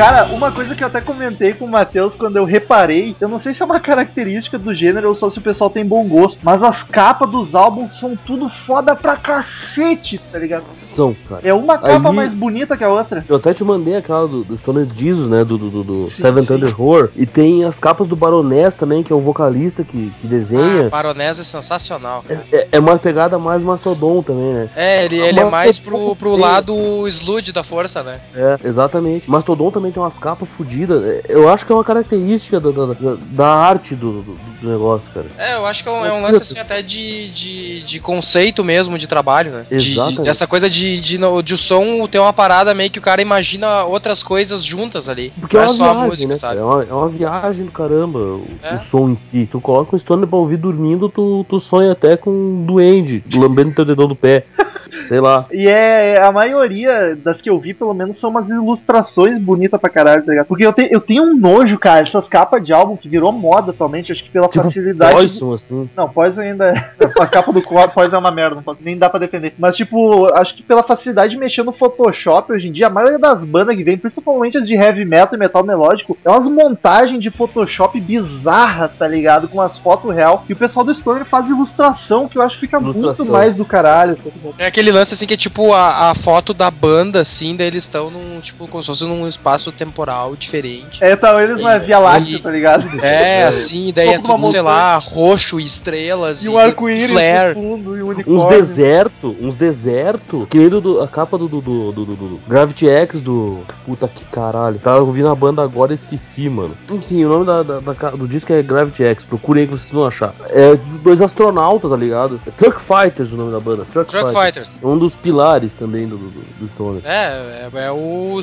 [0.04, 3.40] Cara, uma coisa que eu até comentei com o Matheus quando eu reparei, eu não
[3.40, 6.42] sei se é uma característica do gênero ou só se o pessoal tem bom gosto,
[6.44, 10.64] mas as capas dos álbuns são tudo foda pra cacete, tá ligado?
[10.64, 11.40] São, cara.
[11.48, 13.24] É uma capa Aí- mais bonita que a outra.
[13.30, 15.46] Eu até te mandei aquela do, do Stoner Jesus, né?
[15.46, 16.44] Do, do, do- do Sim, Seven.
[16.46, 17.10] Thunder Horror.
[17.16, 20.90] E tem as capas do Baroness também, que é o vocalista que, que Ah, desenha.
[20.90, 22.26] Baronesa é sensacional.
[22.28, 22.44] cara.
[22.52, 24.70] é, é uma pegada mais mastodon também, né?
[24.76, 28.20] É, ele, ele é mais é pro, pro lado sludge da força, né?
[28.36, 29.30] É, exatamente.
[29.32, 31.04] Mastodon também tem umas capas fodidas.
[31.04, 35.10] É, Eu acho que é uma característica da, da, da- arte do, do, do negócio,
[35.14, 35.26] cara.
[35.38, 38.64] É, eu acho que é um, é um lance assim até de, de, de conceito
[38.64, 39.66] mesmo de trabalho, né?
[39.70, 40.22] De- Exatamente.
[40.24, 43.22] De, essa coisa de, de, de o som ter uma parada meio que o cara
[43.22, 45.32] imagina outras coisas juntas ali.
[45.40, 46.36] Porque não é é só a viagem, música, né?
[46.36, 46.60] sabe?
[46.60, 48.76] É uma, é uma viagem do caramba o, É.
[48.76, 49.48] o som em si.
[49.50, 53.74] Tu coloca um Stoner pra ouvir dormindo, tu, tu sonha até com um duende lambendo
[53.76, 54.46] teu dedão do pé.
[55.08, 55.46] Sei lá.
[55.52, 59.90] E é a maioria das que eu vi, pelo menos, são umas ilustrações bonitas pra
[59.90, 60.46] caralho, tá ligado?
[60.48, 63.72] Porque eu, te, eu tenho um nojo, cara, essas capas de álbum que virou moda
[63.72, 65.14] atualmente, acho que pela Tipo, facilidade.
[65.16, 65.90] Poison, assim.
[65.96, 66.92] Não, Poison ainda é.
[67.20, 69.54] A capa do Core, Poison é uma merda, não posso, nem dá pra defender.
[69.58, 73.20] Mas, tipo, acho que pela facilidade de mexer no Photoshop hoje em dia, a maioria
[73.20, 77.20] das bandas que vem, principalmente as de heavy metal e metal melódico, é umas montagens
[77.22, 79.48] de Photoshop bizarras, tá ligado?
[79.48, 80.44] Com as fotos real.
[80.48, 83.32] E o pessoal do Stoner faz ilustração, que eu acho que fica muito Ilustração.
[83.34, 84.18] mais do caralho.
[84.58, 87.84] É aquele lance assim que é tipo a, a foto da banda, assim, daí eles
[87.84, 91.04] estão num, tipo, como se fosse num espaço temporal diferente.
[91.04, 93.00] É, então eles na E- Via Láctea, e- tá ligado?
[93.02, 97.56] É, assim, daí é tudo, sei lá, roxo e estrelas E um arco-íris flare.
[97.56, 100.48] no fundo e um Uns deserto, uns deserto.
[100.50, 103.60] Que nem do, a capa do, do, do, do- do- do Gravity X do.
[103.86, 104.80] Puta que caralho.
[104.80, 106.76] Tava ouvindo a banda agora e esqueci, mano.
[106.90, 109.24] Enfim, o nome da, da- da do disco é Gravity X.
[109.24, 110.34] Procurem aí que vocês vão achar.
[110.50, 112.40] É de dois astronautas, tá ligado?
[112.46, 113.86] É Truck Fighters o nome da banda.
[113.92, 114.44] Truck, Truck Fighters.
[114.46, 114.78] Fighters.
[114.84, 117.02] É um dos pilares também do, do, do Stoner.
[117.06, 118.40] É, é, é o,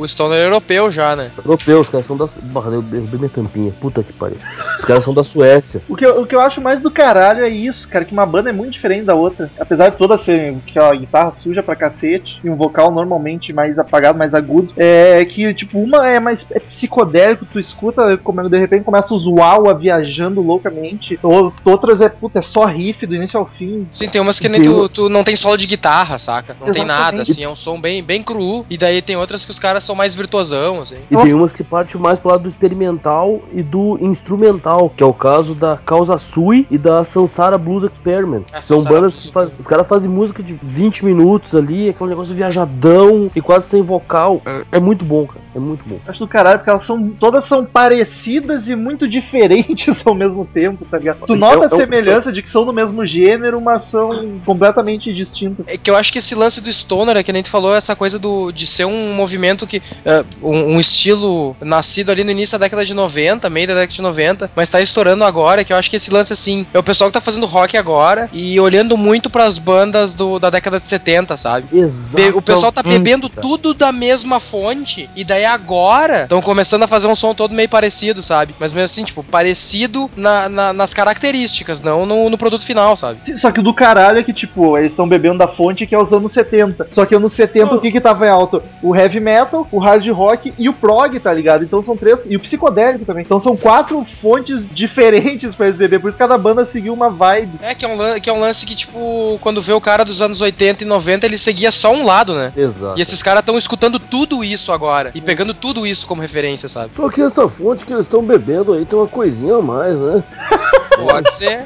[0.00, 1.30] o Stoner europeu já, né?
[1.36, 2.26] Europeus, os caras são da.
[2.44, 3.72] Barra, eu derrubei minha tampinha.
[3.80, 4.38] Puta que pariu.
[4.78, 5.82] Os caras são da Suécia.
[5.88, 8.24] O que, eu, o que eu acho mais do caralho é isso, cara, que uma
[8.24, 9.50] banda é muito diferente da outra.
[9.60, 14.18] Apesar de toda ser aquela guitarra suja pra cacete e um vocal normalmente mais apagado,
[14.18, 18.84] mais agudo, é que, tipo, uma é mais é psicodélico, tu escuta, como de repente
[18.84, 23.46] começa os uau viajando loucamente, ou- outras é, puta, é só riff do início ao
[23.46, 23.86] fim.
[23.90, 26.54] Sim, tem umas que nem tu, tu não tem solo de guitarra, saca?
[26.58, 26.86] Não tem Exatamente.
[27.16, 28.64] nada, assim, é um som bem, bem cru.
[28.70, 30.96] E daí tem outras que os caras são mais virtuosão, assim.
[31.10, 35.06] E tem umas que partem mais pro lado do experimental e do instrumental, que é
[35.06, 38.44] o caso da Causa Sui e da Sansara Blues Experiment.
[38.52, 39.54] Ah, São Sansara bandas Blues que fazem.
[39.58, 44.40] Os caras fazem música de 20 minutos ali, aquele negócio viajadão e quase sem vocal.
[44.46, 45.40] É, é muito bom, cara.
[45.54, 45.98] É muito bom.
[46.06, 47.10] Acho do caralho, porque elas são.
[47.10, 51.26] Todas são parecidas e muito diferentes ao mesmo tempo, tá ligado?
[51.26, 55.12] Tu nota É- é a semelhança de que são do mesmo gênero, mas são completamente
[55.12, 55.31] distintas.
[55.66, 57.94] É que eu acho que esse lance do Stoner, é que nem tu falou, essa
[57.96, 59.82] coisa do, de ser um movimento que.
[60.04, 63.92] é, um, um estilo nascido ali no início da década de 90, meio da década
[63.92, 66.82] de 90, mas tá estourando agora, que eu acho que esse lance, assim, é o
[66.82, 70.86] pessoal que tá fazendo rock agora e olhando muito pras bandas do, da década de
[70.86, 71.66] 70, sabe?
[71.72, 72.38] Be- Exato.
[72.38, 77.06] O pessoal tá bebendo tudo da mesma fonte, e daí agora estão começando a fazer
[77.06, 78.54] um som todo meio parecido, sabe?
[78.58, 83.20] Mas mesmo assim, tipo, parecido na- na- nas características, não no, no produto final, sabe?
[83.38, 85.94] Só que o do caralho é que, tipo, eles estão bebendo bebendo da fonte, que
[85.94, 86.88] é os anos 70.
[86.90, 88.62] Só que anos 70, o que que tava em alta?
[88.82, 91.62] O heavy metal, o hard rock e o prog, tá ligado?
[91.62, 92.24] Então são três.
[92.26, 93.22] E o psicodélico também.
[93.24, 96.00] Então são quatro fontes diferentes pra eles beber.
[96.00, 97.60] Por isso cada banda seguiu uma vibe.
[97.62, 100.20] É, que é, um, que é um lance que, tipo, quando vê o cara dos
[100.20, 102.52] anos 80 e 90, ele seguia só um lado, né?
[102.56, 102.98] Exato.
[102.98, 105.12] E esses caras estão escutando tudo isso agora.
[105.14, 106.94] E pegando tudo isso como referência, sabe?
[106.94, 110.24] Só que essa fonte que eles estão bebendo aí tem uma coisinha a mais, né?
[110.96, 111.64] Pode ser.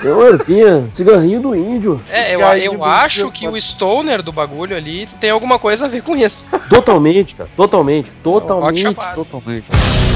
[0.00, 2.00] Tem uma ervinha, cigarrinho do índio.
[2.08, 5.86] É, eu, Cigarrinho eu do acho que o stoner do bagulho ali tem alguma coisa
[5.86, 6.46] a ver com isso.
[6.68, 7.48] Totalmente, cara.
[7.56, 8.10] Totalmente.
[8.22, 8.82] Totalmente.
[8.82, 9.24] chapado.
[9.24, 10.15] Totalmente.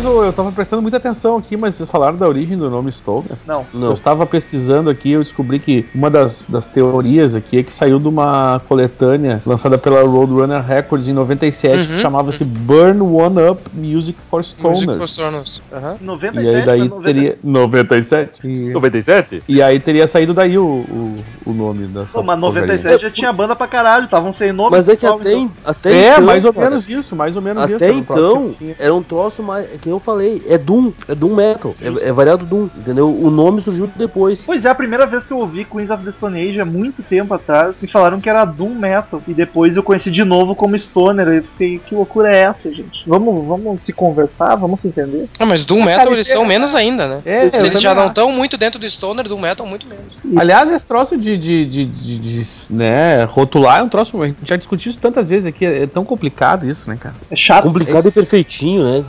[0.00, 3.38] Eu eu tava prestando muita atenção aqui, mas vocês falaram da origem do nome Stoner.
[3.46, 3.66] Não.
[3.72, 3.92] Eu Não.
[3.92, 8.08] estava pesquisando aqui, eu descobri que uma das, das teorias aqui é que saiu de
[8.08, 14.22] uma coletânea lançada pela Roadrunner Records em 97 que Uhum, chamava-se Burn One Up Music
[14.22, 14.82] for Stoners.
[14.84, 15.60] Music for Stoners.
[15.72, 15.96] Aham.
[16.00, 17.02] 97 E aí daí pra 90.
[17.14, 18.46] teria 97.
[18.46, 19.42] E, 97?
[19.48, 22.18] e aí teria saído daí o, o, o nome dessa.
[22.18, 22.68] Pô, mas porcaria.
[22.68, 24.70] 97 já tinha banda pra caralho, estavam sem nome.
[24.70, 25.52] Mas é que até, então.
[25.64, 27.76] até É, então, mais ou cara, menos isso, mais ou menos isso.
[27.76, 29.66] Até um troço então, que era um troço mais.
[29.82, 30.92] Que eu falei, é Doom.
[31.08, 31.74] É Doom Metal.
[31.82, 33.12] É, é variado Doom, entendeu?
[33.14, 34.42] O nome surgiu depois.
[34.46, 37.02] Pois é, a primeira vez que eu ouvi Queens of the Stone Age há muito
[37.02, 39.20] tempo atrás, me falaram que era Doom Metal.
[39.26, 41.26] E depois eu conheci de novo como Stoner.
[41.26, 43.02] Eu fiquei, que loucura é essa, gente?
[43.06, 45.28] Vamos, vamos se conversar, vamos se entender.
[45.38, 47.20] Ah, mas Doom Metal eles são menos ainda, né?
[47.24, 50.04] É, Se eles já não estão muito dentro do Stoner, Doom Metal muito menos.
[50.36, 54.22] Aliás, esse troço de, de, de, de- de, né, rotular é um troço.
[54.22, 55.66] A gente já discutiu isso tantas vezes aqui.
[55.66, 57.14] É, é tão complicado isso, né, cara?
[57.30, 57.64] É chato.
[57.64, 59.04] Complicado e perfeitinho, né?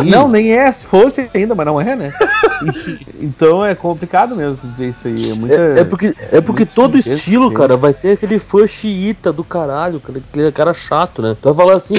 [0.00, 0.20] Horrível.
[0.20, 0.70] Não, nem é.
[0.72, 2.12] Se fosse ainda, mas não é, né?
[3.20, 5.30] Então é complicado mesmo dizer isso aí.
[5.30, 7.56] É, muita, É, é porque, é porque muito todo sujeito estilo, mesmo.
[7.56, 11.36] cara, vai ter aquele fã xiita do caralho, cara, aquele cara chato, né?
[11.40, 11.96] Tu vai falar assim,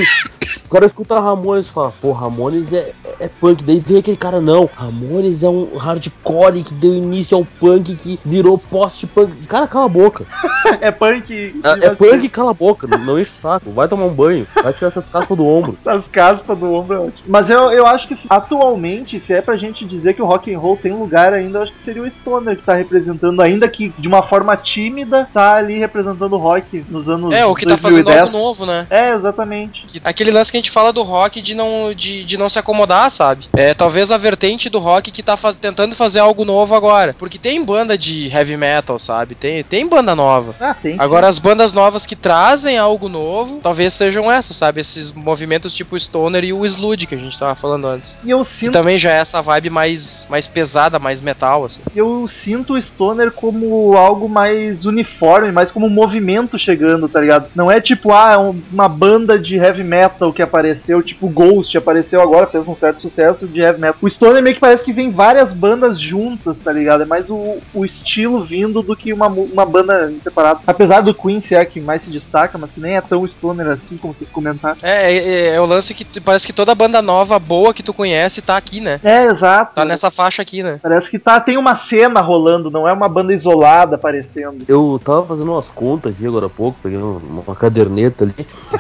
[0.66, 3.64] o cara escuta Ramones e fala, pô, Ramones é, é, é punk.
[3.64, 8.20] Daí vem aquele cara, não, Ramones é um hardcore que deu início ao punk, que
[8.26, 9.46] virou post-punk.
[9.48, 10.26] Cara, cala a boca.
[10.82, 11.62] É punk.
[11.64, 13.72] É, é punk, cala a boca, não, não enche o saco.
[13.72, 15.78] Vai tomar um banho, vai tirar essas caspas do ombro.
[15.86, 17.24] As caspas do ombro é ótimo.
[17.26, 20.60] Mas eu, eu acho que atualmente, se é pra gente dizer que o rock and
[20.60, 23.94] roll tem lugar ainda, eu acho que seria o Stoner que tá representando, ainda que
[23.98, 27.78] de uma forma tímida, tá ali representando o rock nos anos É, o que tá
[27.78, 28.26] fazendo 2010.
[28.34, 28.88] algo novo, né?
[28.90, 29.82] É, exatamente.
[29.88, 32.58] Que- Aquele lance que a gente fala do rock de não, de, de não se
[32.60, 33.46] acomodar, sabe?
[33.56, 37.16] É talvez a vertente do rock que tá faz- tentando fazer algo novo agora.
[37.18, 39.36] Porque tem banda de heavy metal, sabe?
[39.36, 40.56] Tem, tem banda nova.
[40.60, 40.94] Ah, tem.
[40.94, 40.98] sim.
[41.00, 44.82] Agora as bandas novas que trazem algo novo, talvez sejam essas, sabe?
[44.82, 48.18] Esses movimentos tipo Stoner e o Sludge que a gente tava falando antes.
[48.24, 51.82] E eu sinto, também já é essa vibe mais, mais pesada, mais metal, assim.
[51.96, 57.48] eu sinto o Stoner como algo mais uniforme, mais como um movimento chegando, tá ligado?
[57.56, 61.78] Não é tipo, ah, é um- uma banda de heavy metal que apareceu, tipo Ghost
[61.78, 63.98] apareceu agora, fez um certo sucesso de heavy metal.
[64.02, 67.04] O Stoner meio que parece que vem várias bandas juntas, tá ligado?
[67.04, 70.60] É mais o, o estilo vindo do que uma, uma banda separada.
[70.66, 73.68] Apesar do Queen ser a que mais se destaca, mas que nem é tão Stoner
[73.68, 74.78] assim como vocês comentaram.
[74.82, 78.42] É, é, é o lance que parece que toda banda nova, boa que tu conhece,
[78.42, 79.00] tá aqui, né?
[79.04, 79.74] É, exato.
[79.76, 80.80] Tá nessa faixa aqui, né?
[80.82, 84.64] Parece que tá, tem uma cena rolando, não é uma banda isolada aparecendo.
[84.68, 88.36] Eu tava fazendo umas contas aqui agora há pouco, peguei uma, uma caderneta ali,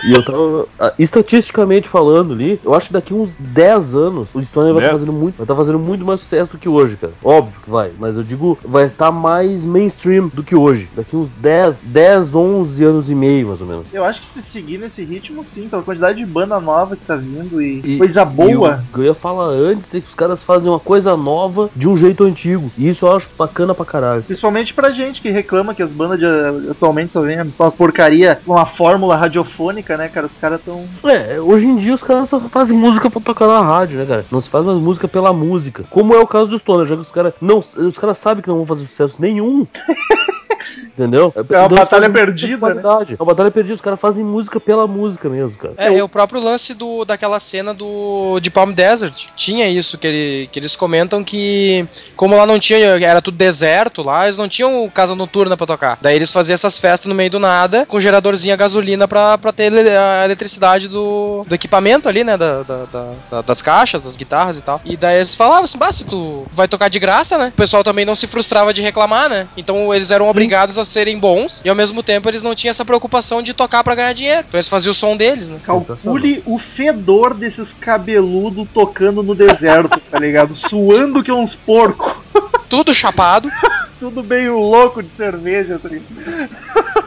[0.08, 4.42] e eu tava, ah, estatisticamente falando ali, eu acho que daqui uns 10 anos o
[4.44, 5.02] Stoner vai estar 10?
[5.02, 7.14] fazendo muito, vai tá fazendo muito mais sucesso do que hoje, cara.
[7.24, 10.90] Óbvio que vai, mas eu digo, vai estar mais mainstream do que hoje.
[10.96, 13.88] Daqui uns 10, 10, 11 anos e meio, mais ou menos.
[13.92, 17.16] Eu acho que se seguir nesse ritmo, sim, pela quantidade de banda nova que tá
[17.16, 18.67] vindo e, E- coisa E boa.
[18.67, 21.98] o eu ia falar antes é que os caras fazem uma coisa nova de um
[21.98, 22.72] jeito antigo.
[22.78, 24.24] E isso eu acho bacana pra caralho.
[24.24, 28.66] Principalmente pra gente que reclama que as bandas de, atualmente só vêm uma porcaria, uma
[28.66, 30.28] fórmula radiofônica, né, cara?
[30.28, 30.86] Os caras tão.
[31.06, 34.26] É, hoje em dia os caras só fazem música pra tocar na rádio, né, cara?
[34.32, 35.84] Não se faz mais música pela música.
[35.90, 37.60] Como é o caso do Stoner, já que os caras não.
[37.60, 39.66] Os caras sabem que não vão fazer sucesso nenhum.
[40.84, 41.34] Entendeu?
[41.36, 42.82] É uma batalha perdida, né?
[43.20, 45.74] É uma batalha perdida, os caras fazem música pela música mesmo, cara.
[45.78, 49.28] É, é o próprio lance do, daquela cena do de Palm Desert.
[49.36, 51.86] Tinha isso, que, ele, que eles comentam que,
[52.16, 55.98] como lá não tinha, era tudo deserto lá, eles não tinham casa noturna pra tocar.
[56.02, 59.52] Daí eles faziam essas festas no meio do nada, com geradorzinho a gasolina pra, pra
[59.54, 62.36] ter a eletricidade do, do equipamento ali, né?
[62.38, 64.82] Da, da- da- da- das caixas, das guitarras e tal.
[64.84, 67.48] E daí eles falavam assim, bah, se tu vai tocar de graça, né?
[67.48, 69.48] O pessoal também não se frustrava de reclamar, né?
[69.56, 72.84] Então eles eram obrigados a serem bons e ao mesmo tempo eles não tinham essa
[72.84, 74.46] preocupação de tocar pra ganhar dinheiro.
[74.48, 75.60] Então eles faziam o som deles, né?
[75.64, 80.56] Calcule o fedor desses cabeludos tocando no deserto, tá ligado?
[80.58, 82.14] Suando que é uns porcos.
[82.68, 83.50] Tudo chapado.
[84.00, 85.90] Tudo meio louco de cerveja, tá?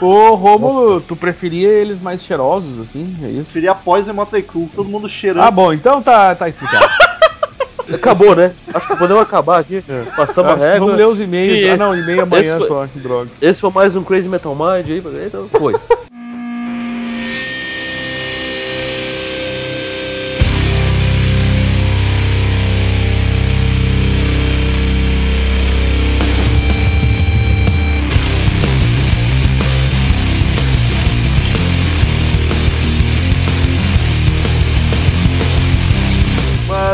[0.00, 3.16] Ô, Rômulo, tu preferia eles mais cheirosos, assim?
[3.22, 3.52] É isso?
[3.52, 5.44] Preferia o Motley Crue, todo mundo cheirando.
[5.44, 6.88] Ah, bom, então tá, tá explicado.
[7.92, 8.52] Acabou, né?
[8.72, 9.82] Acho que podemos acabar aqui.
[10.16, 10.80] Passamos a Acho que régua.
[10.86, 11.60] vamos ler os e-mails.
[11.60, 13.30] Sim, Ah, não, e-mail amanhã foi- só, que droga.
[13.40, 15.74] Esse foi mais um Crazy Metal Mind aí, então foi.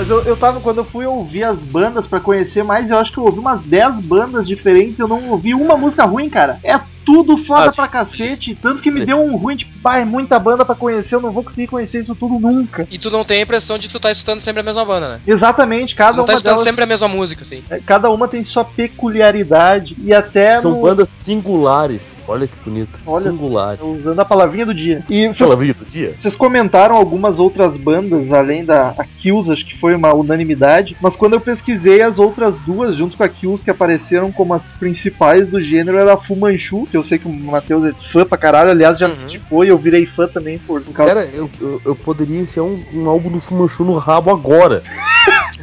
[0.07, 3.13] Mas eu, eu tava, quando eu fui ouvir as bandas pra conhecer mais, eu acho
[3.13, 6.61] que eu ouvi umas 10 bandas diferentes, eu não ouvi uma música ruim, cara.
[6.65, 10.05] É tudo foda Ah, pra cacete, tanto que me deu um ruim, tipo, pá, é
[10.05, 12.87] muita banda pra conhecer, eu não vou conseguir conhecer isso tudo nunca.
[12.91, 15.21] E tu não tem a impressão de tu tá escutando sempre a mesma banda, né?
[15.25, 17.63] Exatamente, Tu cada não tá uma escutando delas, sempre a mesma música, assim.
[17.71, 22.15] é, cada uma tem sua peculiaridade e até São no- bandas singulares.
[22.27, 23.01] Olha que bonito.
[23.07, 23.81] Olha- Singulares.
[23.81, 25.05] usando a palavrinha do dia.
[25.09, 26.15] E vocês, Palavrinha do dia?
[26.19, 31.15] vocês comentaram algumas outras bandas, além da a Kills, acho que foi uma unanimidade, mas
[31.15, 35.47] quando eu pesquisei as outras duas, junto com a Kills, que apareceram como as principais
[35.49, 38.37] do gênero, era a Fu Manchu, que eu sei que o Matheus é fã pra
[38.39, 39.15] caralho, aliás, já Uhum.
[39.29, 39.39] e
[39.77, 43.09] eu virei fã também por, por causa Cara, eu, eu, eu poderia enfiar um, um
[43.09, 44.83] álbum do Fumanchu no rabo agora.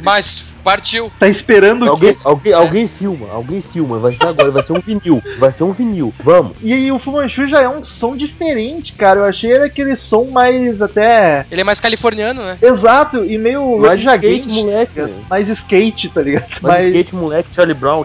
[0.02, 1.10] Mas partiu.
[1.20, 2.20] Tá esperando o Alguém, quê?
[2.24, 3.98] alguém, alguém filma, alguém filma.
[3.98, 5.22] Vai ser agora, vai ser um vinil.
[5.38, 6.12] Vai ser um vinil.
[6.22, 6.56] Vamos.
[6.62, 9.20] E aí o Fu Manchu já é um som diferente, cara.
[9.20, 11.46] Eu achei ele aquele som mais até.
[11.50, 12.58] Ele é mais californiano, né?
[12.60, 15.00] Exato, e meio Mais skate, moleque.
[15.00, 15.08] tá?
[15.30, 16.46] Mais skate, tá ligado?
[16.60, 18.04] Mas skate, moleque, Charlie Brown.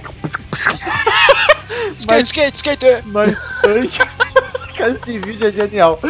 [1.98, 2.86] Skate, skate, skate.
[2.86, 3.02] é.
[3.08, 4.00] mais punk.
[4.80, 6.00] Cara, esse vídeo é genial.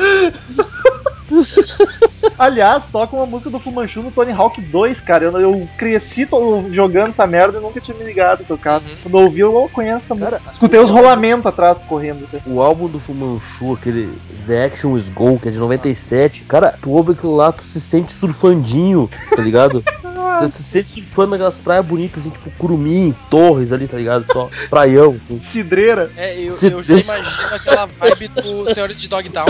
[2.38, 5.26] Aliás, toca uma música do Fumanchu no Tony Hawk 2, cara.
[5.26, 6.28] Eu, eu cresci
[6.72, 8.80] jogando essa merda e nunca tinha me ligado tocar.
[8.80, 8.96] Uhum.
[9.02, 10.38] Quando eu ouvi, eu conheço essa música.
[10.38, 12.28] Cara, Escutei os rolamentos atrás correndo.
[12.46, 14.14] O álbum do Fumanchu, aquele
[14.46, 17.82] The Action Is Go, que é de 97, cara, tu ouve aquilo lá, tu se
[17.82, 19.84] sente surfandinho, tá ligado?
[20.52, 24.26] se sente surfando naquelas praias bonitas, assim, tipo Curumim, Torres ali, tá ligado?
[24.32, 25.42] Só praião, assim.
[25.52, 26.12] Cidreira.
[26.16, 29.46] É, eu, Se eu já imagino aquela vibe do Senhores de Dogtown.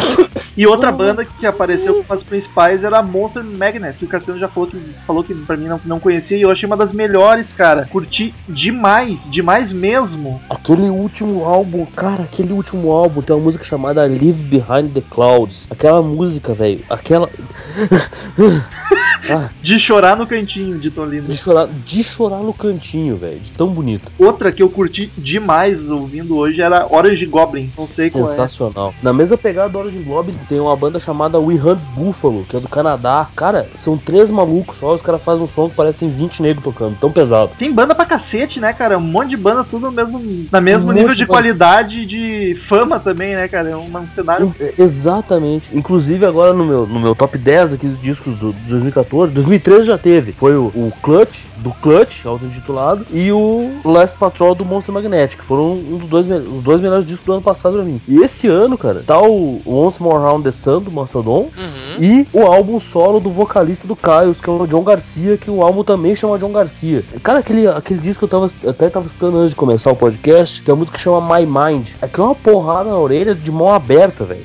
[0.56, 4.40] E outra banda que apareceu como as principais era a Monster Magnet, que o Cassiano
[4.40, 6.92] já falou que, falou que pra mim não, não conhecia e eu achei uma das
[6.92, 7.88] melhores, cara.
[7.90, 10.42] Curti demais, demais mesmo.
[10.50, 15.68] Aquele último álbum, cara, aquele último álbum tem uma música chamada Live Behind the Clouds.
[15.70, 17.30] Aquela música, velho, aquela.
[19.30, 23.70] ah, De chorar no cantinho de de chorar, de chorar no cantinho, velho, de tão
[23.70, 24.12] bonito.
[24.18, 27.72] Outra que eu curti demais ouvindo hoje era Orange Goblin.
[27.78, 28.28] Não sei qual é.
[28.28, 28.94] Sensacional.
[29.04, 32.60] Na mesma pegada do Orange Globe tem uma banda chamada We Hunt Buffalo, que é
[32.60, 33.28] do Canadá.
[33.36, 36.42] Cara, são três malucos só, os caras fazem um som que parece que tem 20
[36.42, 37.52] negros tocando, tão pesado.
[37.58, 38.98] Tem banda pra cacete, né, cara?
[38.98, 42.06] Um monte de banda, tudo no mesmo, na mesmo Um nível de de qualidade e
[42.06, 43.70] de fama também, né, cara?
[43.70, 44.54] É um, um cenário.
[44.60, 45.70] É, Exatamente.
[45.76, 49.84] Inclusive agora no meu, no meu top 10 aqui dos discos do, de 2014, 2013
[49.86, 50.32] já teve.
[50.34, 55.42] Foi o, o Clutch, do Clutch, auto-intitulado, e o Last Patrol do Monster Magnetic.
[55.44, 58.00] Foram um dos dois, os dois melhores discos do ano passado pra mim.
[58.08, 62.04] E esse ano, cara, tá o Once More Round the Sun do Mastodon Uhum.
[62.04, 65.62] e o álbum solo do vocalista do Caios, que é o John Garcia, que o
[65.64, 67.04] álbum também chama John Garcia.
[67.24, 69.96] Cara, aquele, aquele disco que eu tava, eu até tava escutando antes de começar o
[69.96, 71.90] podcast, que é a música que chama My Mind.
[72.02, 74.44] Aquilo é uma porrada na orelha de mão aberta, velho.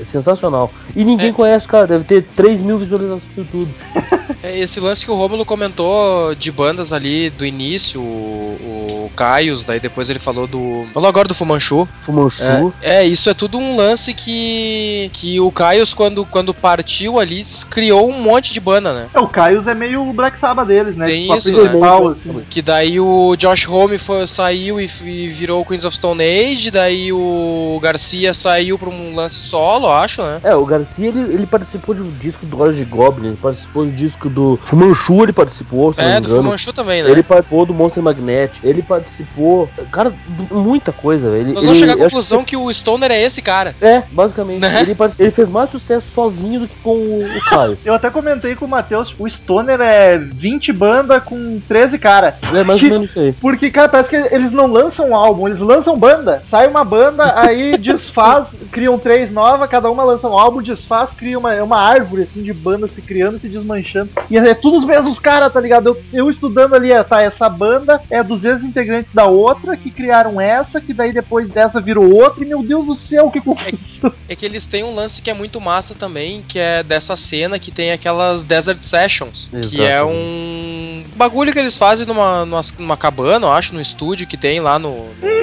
[0.00, 0.70] É sensacional.
[0.94, 1.32] E ninguém É.
[1.32, 1.86] conhece, cara.
[1.86, 3.74] Deve ter 3 mil visualizações no YouTube.
[4.42, 9.64] É, Esse lance que o Rômulo comentou de bandas ali do início, o, o Caios,
[9.64, 10.86] daí depois ele falou do.
[10.92, 11.88] Falou agora do Fumanchu.
[12.00, 12.42] Fumanchu.
[12.80, 15.10] É, é, isso é tudo um lance que.
[15.12, 19.08] que o Caios, quando, quando partiu ali, criou um monte de banda, né?
[19.14, 21.04] É, o Caios é meio o Black Sabbath deles, né?
[21.06, 22.16] Tem Tipo, isso, principal, né?
[22.18, 22.42] assim.
[22.48, 26.70] Que daí o Josh Homme foi- saiu e, e virou o Queens of Stone Age,
[26.70, 30.40] daí o Garcia saiu pra um lance solo, acho, né?
[30.42, 33.92] É, o Garcia ele, ele participou de um disco do Orange Goblin, ele participou do
[33.92, 36.42] disco do Fumanchu, ele participou, se não É, me do engano.
[36.44, 37.10] Fumanchu também, né?
[37.10, 39.68] Ele participou do Monster Magnet, ele participou.
[39.92, 40.12] Cara,
[40.50, 41.42] muita coisa, velho.
[41.42, 43.74] Ele- Nós vamos ele- chegar à conclusão que o Stoner é esse cara.
[43.78, 44.60] que- É, basicamente.
[44.60, 44.80] Né?
[44.82, 47.78] Ele, ele fez mais sucesso sozinho do que com o, o Caio.
[47.84, 52.36] Eu até comentei com o Matheus, o Stoner é 20 banda com 13 cara.
[52.54, 53.32] É mais ou menos isso aí.
[53.32, 56.42] Porque, cara, parece que eles não lançam um álbum, eles lançam banda.
[56.48, 61.38] Sai uma banda, aí desfaz, criam três novas, cada uma lança um álbum, desfaz, cria
[61.38, 64.07] uma, é uma árvore, assim, de banda se criando e se desmanchando.
[64.30, 65.88] E é tudo os mesmos caras, tá ligado?
[65.88, 70.40] Eu, eu estudando ali, é, tá, essa banda é dos ex-integrantes da outra, que criaram
[70.40, 74.12] essa, que daí depois dessa virou outra, e meu Deus do céu, que confusão.
[74.28, 77.58] É que eles têm um lance que é muito massa também, que é dessa cena
[77.58, 80.16] que tem aquelas Desert Sessions, que é Exatamente.
[80.16, 84.60] um bagulho que eles fazem numa, numa, numa cabana, eu acho, no estúdio que tem
[84.60, 85.37] lá no, no,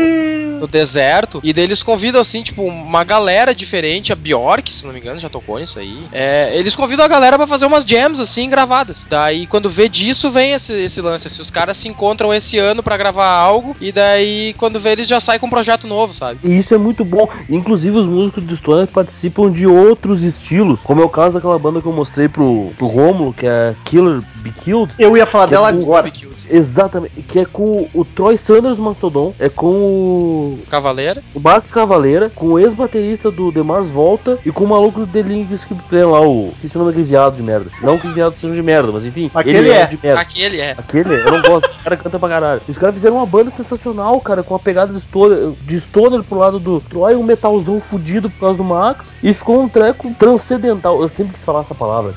[0.66, 4.92] no deserto, e daí eles convidam, assim, tipo, uma galera diferente, a Bjork, se não
[4.94, 6.00] me engano, já tocou nisso aí.
[6.12, 9.06] É, eles convidam a galera pra fazer umas jams, assim, gravadas.
[9.10, 12.82] Daí, quando vê disso, vem esse, esse lance, se os caras se encontram esse ano
[12.82, 16.40] pra gravar algo, e daí, quando vê, eles já saem com um projeto novo, sabe?
[16.44, 17.30] E isso é muito bom.
[17.50, 21.82] Inclusive, os músicos do Stoner participam de outros estilos, como é o caso daquela banda
[21.82, 24.94] que eu mostrei pro, pro Romulo, que é Killer Be Killed.
[24.98, 26.12] Eu ia falar dela Eu- agora.
[26.48, 31.24] Exatamente, que é com o Troy Sanders Mastodon, é com o, Cavaleira.
[31.34, 35.08] o Max Cavaleira, com o ex-baterista do The Mars Volta e com o maluco do
[35.08, 36.50] The Link Skip Plan lá, o.
[36.56, 37.70] Esqueci o nome daquele viado de merda.
[37.82, 39.30] Não que os viados sejam de merda, mas enfim.
[39.34, 39.86] Aquele ele é.
[39.86, 40.22] de merda.
[40.22, 40.72] Aquele é.
[40.78, 42.62] Aquele, eu não gosto, o cara canta pra caralho.
[42.68, 46.24] E os caras fizeram uma banda sensacional, cara, com uma pegada de stoner, de stoner
[46.24, 50.14] pro lado do Troy, um metalzão fudido por causa do Max, e ficou um treco
[50.18, 51.02] transcendental.
[51.02, 52.14] Eu sempre quis falar essa palavra.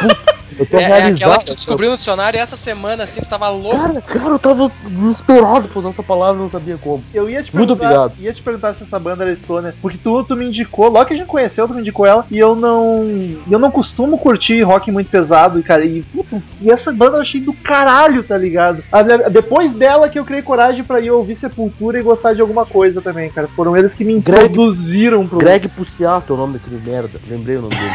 [0.00, 1.44] Puta, eu tô É, é aquela realizado.
[1.44, 3.76] que eu descobri no dicionário essa semana, assim, tu tava louco.
[3.78, 7.02] Cara, cara, eu tava desesperado por usar essa palavra não sabia como.
[7.12, 8.12] Eu ia te Muito obrigado.
[8.18, 11.14] ia te perguntar se essa banda era Stoner, porque tu, tu me indicou, logo que
[11.14, 13.04] a gente conheceu, tu me indicou ela, e eu não.
[13.50, 17.22] Eu não costumo curtir rock muito pesado, e cara, e, putz, e essa banda eu
[17.22, 18.82] achei do caralho, tá ligado?
[19.30, 23.00] Depois dela que eu criei coragem pra ir ouvir Sepultura e gostar de alguma coisa
[23.00, 23.48] também, cara.
[23.48, 25.38] Foram eles que me Greg- introduziram pro.
[25.38, 27.20] Greg Puciato é o nome daquele merda.
[27.28, 27.90] Lembrei o nome dele.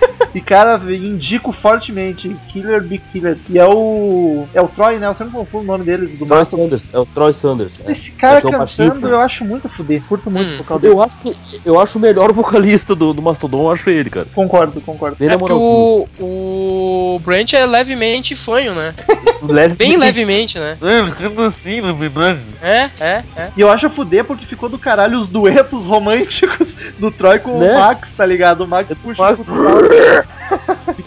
[0.32, 1.52] E cara, indico
[1.94, 3.36] fortemente Killer Be Killer.
[3.48, 4.46] E é o.
[4.54, 5.06] É o Troy, né?
[5.08, 6.44] Eu sempre confundo o nome deles, do Troy.
[6.44, 7.72] Sanders, é o Troy Sanders.
[7.84, 7.92] é.
[7.92, 10.02] Esse cara É que é cantando eu acho muito a fuder.
[10.08, 10.54] Curto muito Hum.
[10.54, 10.94] o vocal dele.
[10.94, 14.26] Eu acho, que, eu acho o melhor vocalista do, do Mastodon, eu acho ele, cara.
[14.34, 15.16] Concordo, concordo.
[15.18, 16.06] Bem É moralzinha.
[16.20, 18.94] o, o Brent é levemente fanho, né?
[19.76, 20.76] Bem levemente, né?
[20.80, 22.40] Ele canta assim, na verdade.
[22.62, 23.48] É, é, é.
[23.56, 27.58] E eu acho a fuder porque ficou do caralho os duetos românticos do Troy com
[27.58, 27.72] Né?
[27.74, 28.64] o Max, tá ligado?
[28.64, 30.59] O Max puxa Max- o guitarra.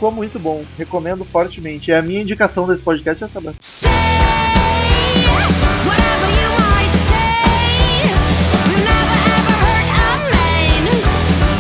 [0.04, 1.90] Ficou muito bom, recomendo fortemente.
[1.90, 3.56] É a minha indicação desse podcast essa banda.
[5.86, 8.12] Whatever you might say,
[8.68, 10.84] you never ever hurt a man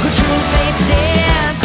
[0.01, 1.55] who truly faced it.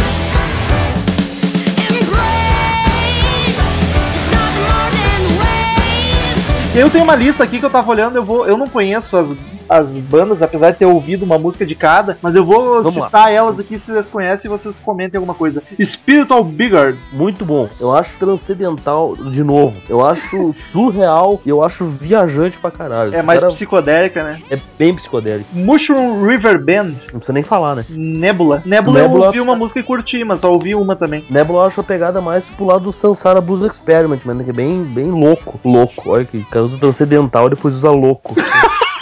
[1.82, 6.54] Embrace is nothing more than waste.
[6.74, 8.46] E aí eu tenho uma lista aqui que eu tava olhando, eu vou.
[8.46, 9.36] Eu não conheço as,
[9.68, 13.06] as bandas, apesar de ter ouvido uma música de cada, mas eu vou Vamos lá.
[13.06, 15.62] citar elas aqui se vocês conhecem e vocês comentem alguma coisa.
[15.80, 16.98] Spiritual Bigard.
[17.12, 17.68] Muito bom.
[17.80, 19.80] Eu acho transcendental, de novo.
[19.88, 23.14] Eu acho surreal e eu acho viajante pra caralho.
[23.14, 24.40] É mais cara psicodélica, né?
[24.50, 25.48] É bem psicodélico.
[25.52, 26.92] Mushroom River Band.
[27.12, 27.84] Não precisa nem falar, né?
[27.88, 28.62] Nebula.
[28.64, 31.24] Nebula, eu Nebula- ouvi uma música e curti, mas só ouvi uma também.
[31.28, 34.52] Nebula eu acho a pegada mais pro lado do Sansara Blues Experiment, mano, que é
[34.52, 35.58] bem, bem louco.
[35.64, 36.10] Louco.
[36.10, 38.34] Olha que cara usa transcendental e depois usa louco.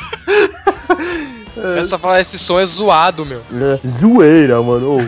[1.79, 3.41] Essa, esse som é zoado, meu.
[3.51, 4.99] É, Zoeira, mano.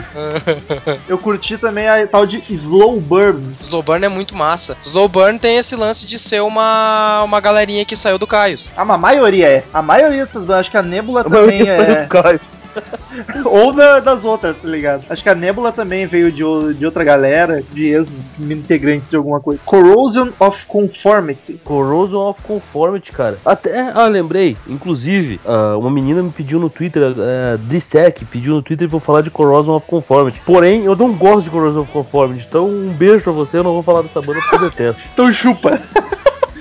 [1.07, 3.53] Eu curti também a tal de Slow Burn.
[3.61, 4.77] Slow Burn é muito massa.
[4.83, 8.71] Slow Burn tem esse lance de ser uma, uma galerinha que saiu do Caios.
[8.77, 9.65] Ah, mas a maioria é.
[9.75, 10.27] A maioria
[10.59, 12.03] acho que a Nebula a também saiu é.
[12.03, 12.41] do Caio.
[13.45, 15.05] Ou da- das outras, tá ligado?
[15.09, 19.61] Acho que a Nebula também veio de, de outra galera, de ex-integrantes de alguma coisa.
[19.65, 21.61] Corrosion of Conformity.
[21.65, 23.39] Corrosion of Conformity, cara.
[23.45, 24.57] Até, ah, lembrei.
[24.67, 29.01] Inclusive, ah, uma menina me pediu no Twitter, é, Dissec, pediu no Twitter pra eu
[29.01, 30.41] falar de Corrosion of Conformity.
[30.41, 33.73] Porém, eu não gosto de Corrosion of Conformity, então um beijo pra você, eu não
[33.73, 35.09] vou falar dessa banda porque eu detesto.
[35.19, 35.81] Então chupa.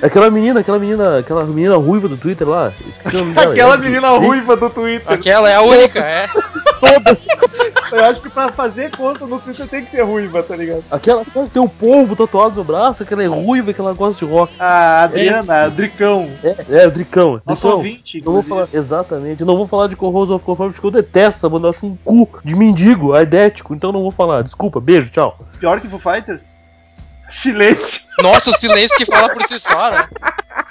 [0.01, 3.51] Aquela menina, aquela menina, aquela menina ruiva do Twitter lá, esqueci o nome dela.
[3.53, 5.11] Aquela É, menina ruiva do Twitter.
[5.11, 6.27] Aquela é a única, é.
[6.79, 7.27] Todas.
[7.91, 10.83] Eu acho que pra fazer conta no Twitter tem que ser ruiva, tá ligado?
[10.91, 14.31] Aquela que tem o povo tatuado no braço, aquela é ruiva, que ela gosta de
[14.31, 14.53] rock.
[14.59, 16.29] A Adriana, a Dricão.
[16.43, 17.41] É, é o Dricão.
[17.45, 17.77] Nosso Dricão.
[17.77, 21.01] ouvinte, Não vou falar, exatamente, eu não vou falar de Corrosion of Conformity porque eu
[21.01, 24.43] detesto essa banda, eu acho um cu de mendigo, aidético, então não vou falar.
[24.43, 25.39] Desculpa, beijo, tchau.
[25.59, 26.43] Pior que Foo Fighters?
[27.31, 28.06] Silêncio.
[28.22, 30.07] Nossa, o silêncio que fala por si só, né?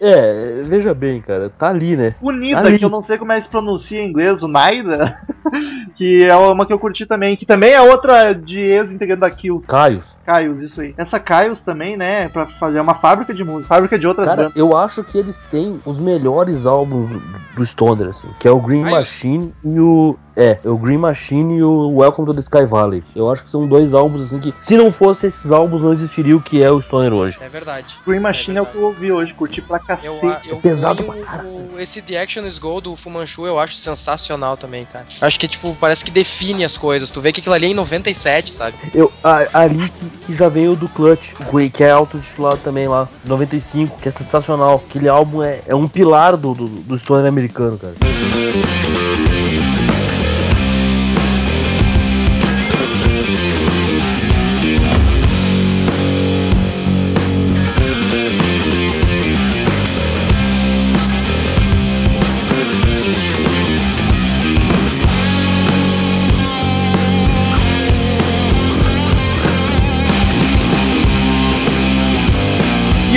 [0.01, 2.15] É, veja bem, cara, tá ali, né?
[2.21, 2.79] Unida, Ali.
[2.79, 5.17] que eu não sei como é que se pronuncia em inglês, o Naida.
[5.97, 7.37] que é uma que eu curti também.
[7.37, 9.67] Que também é outra de ex-integrante da Kills.
[9.67, 10.17] Caios.
[10.25, 10.95] Caios, isso aí.
[10.99, 12.29] Essa Caios também, né?
[12.29, 13.69] Pra fazer uma fábrica de música.
[13.75, 14.57] Fábrica de outras Cara, bandas.
[14.57, 17.23] eu acho que eles têm os melhores álbuns do,
[17.57, 18.99] do Stoner, assim, que é o Green Caios.
[18.99, 20.17] Machine e o.
[20.39, 23.03] É, é o Green Machine e o Welcome to the Sky Valley.
[23.15, 26.37] Eu acho que são dois álbuns, assim, que se não fossem esses álbuns, não existiria
[26.37, 27.36] o que é o Stoner hoje.
[27.41, 27.95] É verdade.
[28.07, 28.78] Green Machine é, o verdade.
[28.78, 30.26] que eu ouvi hoje, curti pra Eu, cacete.
[30.26, 31.49] a- eu pesado ponho pra caralho.
[31.74, 35.07] o- Esse The Action is Go do Fumanchu eu acho sensacional também, cara.
[35.20, 37.11] Acho que, tipo, parece que define as coisas.
[37.11, 38.76] Tu vê que aquilo ali é em 97, sabe?
[38.95, 41.32] Eu, a- ali que, que já veio do Clutch,
[41.74, 44.82] que é autotitulado também lá, 95, que é sensacional.
[44.89, 47.95] Aquele álbum é, é um pilar do, do, do Stoner americano, cara.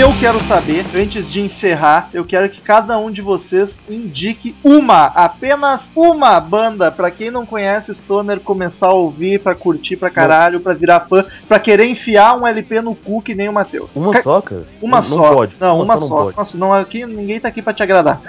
[0.09, 5.05] Eu quero saber, antes de encerrar, eu quero que cada um de vocês indique uma,
[5.05, 10.59] apenas uma banda pra quem não conhece Stoner começar a ouvir, pra curtir pra caralho,
[10.61, 13.87] pra virar fã, pra querer enfiar um LP no cu que nem o Matheus.
[13.93, 14.65] Uma Ca- só, cara?
[14.81, 15.15] Uma não, só.
[15.15, 15.55] Não pode.
[15.59, 16.23] Não, uma, não só.
[16.23, 16.37] pode.
[16.37, 18.19] Nossa, não, aqui ninguém tá aqui pra te agradar.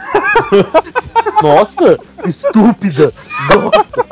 [1.43, 3.15] Nossa, estúpida.
[3.55, 4.05] Nossa.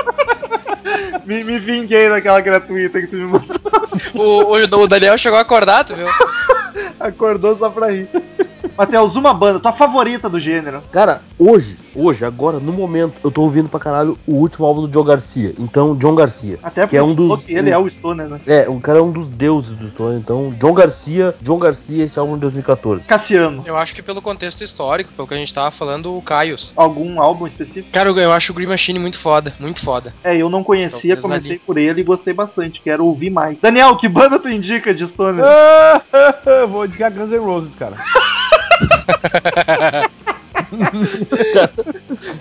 [1.26, 3.56] Me, me vinguei daquela gratuita que tu me mandou.
[4.14, 6.06] O, o, o Daniel chegou a acordar, tu viu?
[7.00, 8.08] Acordou só pra rir.
[8.76, 10.82] Matheus, uma banda, tua favorita do gênero.
[10.92, 14.88] Cara, hoje, hoje, agora, no momento, eu tô ouvindo pra caralho o último álbum do
[14.88, 15.52] John Garcia.
[15.58, 16.58] Então, John Garcia.
[16.62, 18.40] Até porque Que é um dos- que ele é o Stoner, né?
[18.46, 20.16] É, o cara é um dos deuses do Stone.
[20.20, 23.06] Então, John Garcia, John Garcia, esse álbum de 2014.
[23.08, 26.72] Cassiano, Eu acho que pelo contexto histórico, pelo que a gente tava falando, o Caios.
[26.76, 27.88] algum álbum específico?
[27.92, 30.12] Cara, eu acho o Green Machine muito foda, muito foda.
[30.22, 31.60] É, eu não conhecia, Talvez comecei ali.
[31.64, 32.80] por ele e gostei bastante.
[32.82, 33.56] Quero ouvir mais.
[33.60, 35.44] Daniel, que banda tu indica de Stoner?
[36.68, 37.96] Vou indicar Guns N' Roses, cara.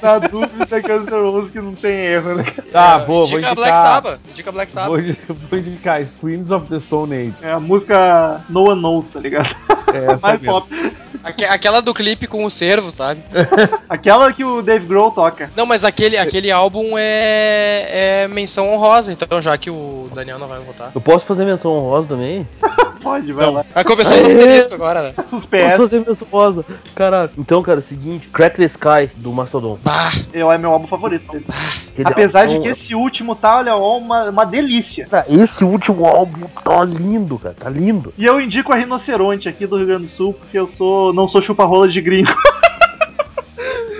[0.02, 2.45] Na dúvida, Guns N' Roses que não tem erro, né?
[2.72, 3.56] Tá, vou, vou Indica indicar.
[3.56, 4.20] Black Sabbath.
[4.30, 5.20] Indica Black Sabbath.
[5.28, 7.34] Vou, vou indicar Queens of the Stone Age.
[7.41, 9.56] É a música No One Knows, tá ligado?
[9.93, 10.62] É essa Mais mesmo.
[10.62, 10.93] pop.
[11.28, 13.21] Aque- aquela do clipe com o servo, sabe?
[13.89, 15.49] Aquela que o Dave Grohl toca.
[15.55, 20.47] Não, mas aquele, aquele álbum é, é menção honrosa, então já que o Daniel não
[20.47, 20.91] vai votar.
[20.93, 22.47] Eu posso fazer menção honrosa também?
[23.01, 23.65] Pode, vai lá.
[23.73, 25.13] Vai começar o asterisco agora, né?
[25.32, 26.65] Os Posso PS fazer menção honrosa?
[26.93, 27.30] Caralho.
[27.38, 29.78] Então, cara, é o seguinte: Crack the Sky, do Mastodon.
[29.82, 31.25] Bah, é meu álbum favorito.
[31.30, 35.07] Aquele Apesar de que esse último tá, olha, uma, uma delícia.
[35.07, 37.55] Cara, esse último álbum tá lindo, cara.
[37.57, 38.13] Tá lindo.
[38.17, 41.28] E eu indico a Rinoceronte aqui do Rio Grande do Sul, porque eu sou não
[41.28, 42.34] sou chupa-rola de gringo.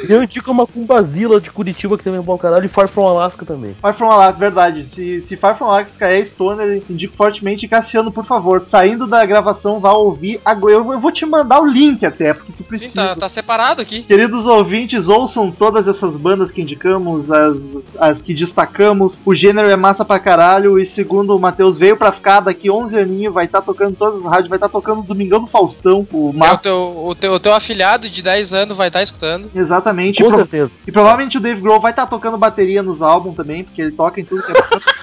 [0.10, 3.45] Eu indico uma Cumbazila de Curitiba, que também é bom caralho, e Far From Alaska
[3.45, 3.76] também.
[3.82, 4.88] Far From Alaska, verdade.
[4.89, 7.68] Se, se Far From Alaska é Stoner, indico fortemente.
[7.68, 10.74] Cassiano, por favor, saindo da gravação, vá ouvir agora.
[10.74, 12.93] Eu, eu vou te mandar o link até, porque tu sim, precisa.
[12.93, 14.03] tá, tá separado aqui.
[14.03, 17.58] Queridos ouvintes, ouçam todas essas bandas que indicamos, as,
[17.99, 19.20] as que destacamos.
[19.26, 20.80] O gênero é massa pra caralho.
[20.80, 24.20] E segundo o Matheus, veio pra ficar daqui 11 aninhos, vai estar tocando em todas
[24.20, 26.08] as rádios, vai estar tocando Domingão do Faustão.
[26.12, 29.49] O É, o, teu, o, teu, o teu afilhado de 10 anos vai estar escutando.
[29.53, 29.97] exatamente.
[30.06, 30.76] E, Com certeza.
[30.86, 34.20] e provavelmente o Dave Grohl vai estar tocando bateria nos álbuns também, porque ele toca
[34.20, 34.56] em tudo que é.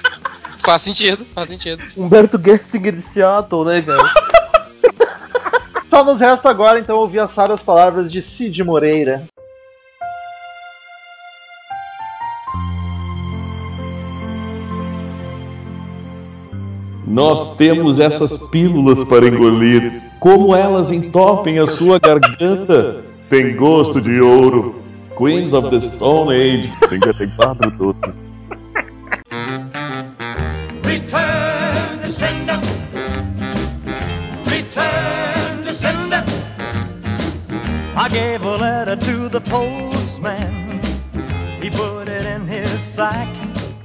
[0.65, 1.83] Faz sentido, faz sentido.
[1.95, 4.11] Humberto Gessinger de Seattle, né, cara?
[5.87, 9.23] Só nos resta agora, então, ouvir as sábias palavras de Cid Moreira.
[17.05, 20.01] Nós temos essas pílulas para engolir.
[20.19, 24.84] Como elas entopem a sua garganta, tem gosto de ouro.
[25.15, 28.17] Queens of the Stone Age, 54 doces.
[30.83, 32.59] Return to sender.
[34.45, 36.23] Return to sender.
[37.97, 39.84] I gave a letter to the postman.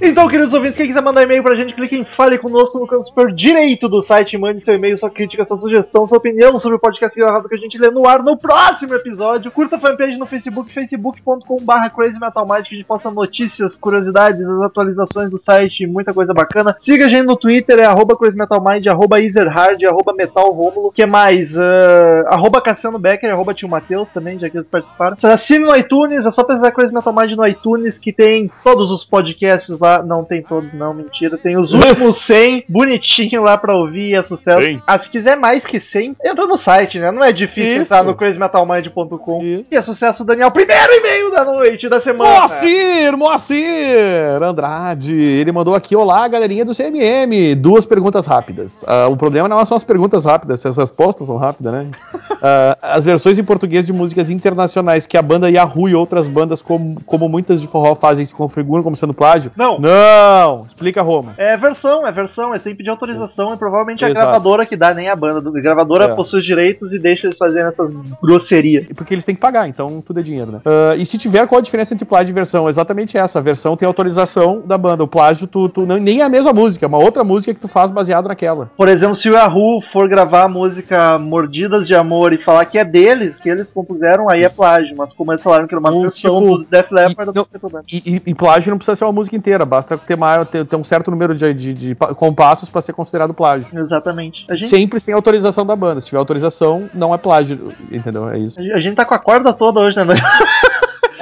[0.03, 3.05] Então, queridos ouvintes, quem quiser mandar e-mail pra gente, clique em Fale Conosco no canto
[3.05, 4.35] superior direito do site.
[4.35, 7.57] Mande seu e-mail, sua crítica, sua sugestão, sua opinião sobre o podcast gravado que a
[7.59, 9.51] gente lê no ar no próximo episódio.
[9.51, 14.49] Curta a fanpage no Facebook, facebook.com.br Crazy Metal Mind, que a gente posta notícias, curiosidades,
[14.49, 16.73] as atualizações do site, muita coisa bacana.
[16.79, 20.91] Siga a gente no Twitter, é arroba Crazy Metal Mind, arroba Ezerhard, arroba Metal Rômulo.
[20.91, 21.55] que mais?
[21.55, 25.15] Ah, arroba Cassiano Becker, arroba Tio Matheus também, já que eles participaram.
[25.21, 29.05] Assine no iTunes, é só pesquisar Crazy Metal Mind no iTunes, que tem todos os
[29.05, 29.90] podcasts lá.
[29.99, 31.37] Não tem todos, não, mentira.
[31.37, 34.81] Tem os últimos 100 bonitinho lá pra ouvir, é sucesso.
[34.85, 37.11] Ah, se quiser mais que 100, entra no site, né?
[37.11, 37.93] Não é difícil Isso.
[37.93, 39.43] entrar no crazymetalmind.com.
[39.43, 40.51] E é sucesso, Daniel.
[40.51, 42.31] Primeiro e-mail da noite, da semana.
[42.31, 48.83] Moacir, Moacir Andrade, ele mandou aqui, olá galerinha do CMM, duas perguntas rápidas.
[48.87, 51.87] Ah, o problema não são as perguntas rápidas, as respostas são rápidas, né?
[52.43, 56.59] Ah, as versões em português de músicas internacionais que a banda Yahoo e outras bandas,
[56.59, 59.51] como, como muitas de forró fazem, se configuram como sendo plágio?
[59.55, 59.77] Não.
[59.81, 60.65] Não!
[60.67, 61.33] Explica, Roma.
[61.37, 64.25] É versão, é versão, é sem pedir autorização, é provavelmente a Exato.
[64.25, 65.47] gravadora que dá, nem a banda.
[65.49, 66.15] A gravadora É.
[66.15, 68.85] possui os direitos e deixa eles fazerem essas grosserias.
[68.95, 70.61] Porque eles têm que pagar, então tudo é dinheiro, né?
[70.65, 72.69] Ah, e se tiver, qual a diferença entre plágio e versão?
[72.69, 73.39] Exatamente essa.
[73.39, 75.03] A versão tem autorização da banda.
[75.03, 77.59] O plágio, tu, tu não, nem é a mesma música, é uma outra música que
[77.59, 78.69] tu faz baseado naquela.
[78.77, 82.77] Por exemplo, se o Yahoo for gravar a música Mordidas de Amor e falar que
[82.77, 84.95] é deles, que eles compuseram, aí é plágio.
[84.97, 87.43] Mas como eles falaram que era uma Ou, versão tipo, do Def Leppard, e- não
[87.45, 87.85] tem problema.
[87.91, 90.75] E, e- e plágio não precisa ser uma música inteira, basta ter, maior, ter, ter
[90.75, 93.67] um certo número de, de- de pa- compassos pra ser considerado plágio.
[93.77, 94.45] Exatamente.
[94.49, 96.01] Gente, Sempre sem autorização da banda.
[96.01, 98.29] Se tiver autorização, não é plágio, entendeu?
[98.29, 98.59] É isso.
[98.59, 100.15] a gente tá com a corda toda hoje, né?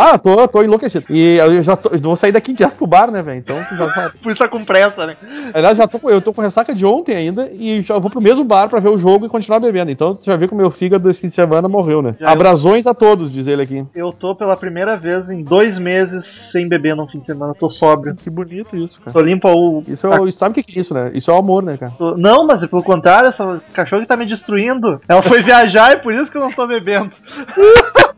[0.02, 1.06] Ah, tô, tô enlouquecido.
[1.10, 3.38] E eu já tô, eu vou sair daqui direto pro bar, né, velho?
[3.40, 4.18] Então tu já sabe.
[4.24, 5.18] Por isso tá com pressa, né?
[5.54, 8.22] Aliás, já tô, com- eu tô com ressaca de ontem ainda e já vou pro
[8.22, 9.92] mesmo bar pra ver o jogo e continuar bebendo.
[9.92, 12.16] Então tu já vê que o meu fígado esse fim de semana morreu, né?
[12.20, 13.86] Já Abrasões a todos, diz ele aqui.
[13.94, 17.54] Eu tô pela primeira vez em dois meses sem beber num fim de semana.
[17.54, 18.16] Tô sóbrio.
[18.16, 19.12] Que bonito isso, cara.
[19.12, 19.84] Tô limpo ao.
[19.86, 21.12] Isso é, o- sabe o que é isso, né?
[21.14, 21.92] Isso é o amor, né, cara?
[22.18, 25.02] Não, mas é pelo contrário, essa cachorra que tá me destruindo.
[25.10, 27.12] Ela foi viajar e por isso que eu não tô bebendo.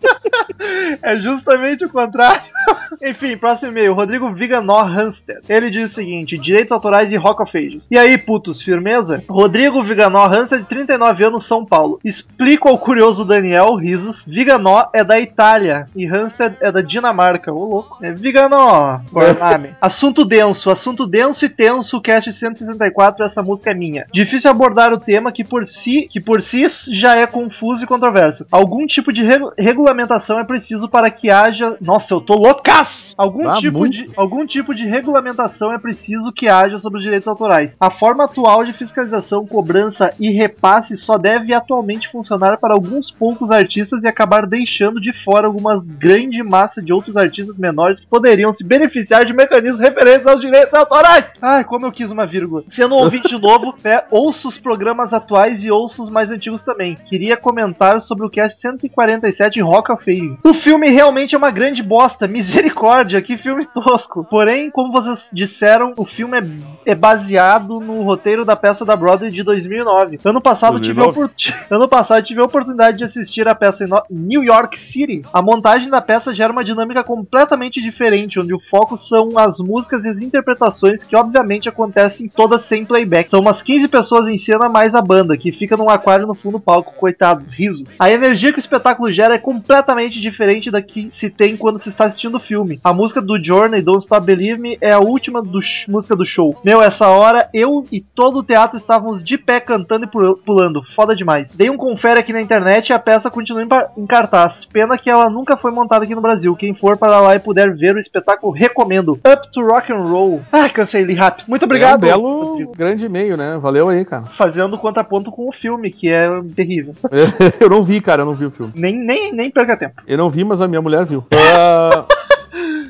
[1.01, 2.41] é justamente o contrário.
[3.03, 3.93] Enfim, próximo e-mail.
[3.93, 5.41] Rodrigo Viganó Hanstead.
[5.49, 7.87] Ele diz o seguinte: direitos autorais e Rock of Ages.
[7.89, 9.23] E aí, putos, firmeza?
[9.29, 11.99] Rodrigo Viganó Hanstead, 39 anos, São Paulo.
[12.03, 14.25] Explico ao curioso Daniel, risos.
[14.25, 17.51] Viganó é da Itália e Hanstead é da Dinamarca.
[17.51, 17.97] Ô, louco.
[18.01, 18.99] É Viganó.
[19.11, 19.69] Guarname.
[19.81, 22.01] assunto denso, assunto denso e tenso.
[22.01, 24.05] Cast 164, essa música é minha.
[24.11, 28.45] Difícil abordar o tema que por si, que por si já é confuso e controverso.
[28.51, 29.51] Algum tipo de regu-
[29.91, 31.75] regulamentação é preciso para que haja.
[31.81, 33.13] Nossa, eu tô loucaço!
[33.17, 33.93] Algum Ah, tipo muito.
[33.93, 37.75] de algum tipo de regulamentação é preciso que haja sobre os direitos autorais.
[37.79, 43.51] A forma atual de fiscalização, cobrança e repasse só deve atualmente funcionar para alguns poucos
[43.51, 48.53] artistas e acabar deixando de fora alguma grande massa de outros artistas menores que poderiam
[48.53, 51.25] se beneficiar de mecanismos referentes aos direitos autorais.
[51.41, 52.63] Ai, como eu quis uma vírgula.
[52.69, 56.95] Sendo um ouvinte novo, é, ouço os programas atuais e ouço os mais antigos também.
[56.95, 60.37] Queria comentar sobre o cast 147 Rock Ages.
[60.43, 62.27] O filme realmente é uma grande bosta.
[62.27, 64.23] Misericórdia, que filme tosco.
[64.23, 66.37] Porém, como vocês disseram, o filme
[66.85, 70.19] é, é baseado no roteiro da peça da Broadway de 2009.
[70.23, 71.09] Ano passado, tive a 2009?
[71.09, 71.31] opor-
[71.77, 75.21] ano passado tive a oportunidade de assistir a peça em No- New York City.
[75.33, 80.03] A montagem da peça gera uma dinâmica completamente diferente, onde o foco são as músicas
[80.05, 83.29] e as interpretações que obviamente acontecem todas sem playback.
[83.29, 86.51] São umas 15 pessoas em cena mais a banda, que fica num aquário no fundo
[86.51, 87.93] do palco, coitados, risos.
[87.97, 89.70] A energia que o espetáculo gera é completamente
[90.19, 92.79] diferente da que se tem quando se está assistindo o filme.
[92.83, 96.59] A música do Journey, Don't Stop Believe Me, é a última do música do show.
[96.63, 100.81] Meu, essa hora eu e todo o teatro estávamos de pé cantando e pul- pulando.
[100.95, 101.53] Foda demais.
[101.53, 103.67] Dei um confere aqui na internet e a peça continua em,
[104.01, 104.65] em cartaz.
[104.65, 106.55] Pena que ela nunca foi montada aqui no Brasil.
[106.55, 109.13] Quem for para lá e puder ver o espetáculo, recomendo.
[109.13, 110.41] Up to Rock and Roll.
[110.51, 111.47] Ai, cansei ali rápido.
[111.47, 112.03] Muito obrigado.
[112.05, 112.71] É um belo Rodrigo.
[112.75, 113.57] grande e-mail, né?
[113.61, 114.23] Valeu aí, cara.
[114.37, 116.95] Fazendo contraponto com o filme, que é terrível.
[117.59, 118.71] eu não vi, cara, eu não vi o filme.
[118.75, 120.01] Nem, nem, nem perca tempo.
[120.07, 121.23] Eu não vi, mas a minha mulher viu.
[121.31, 122.05] Ah,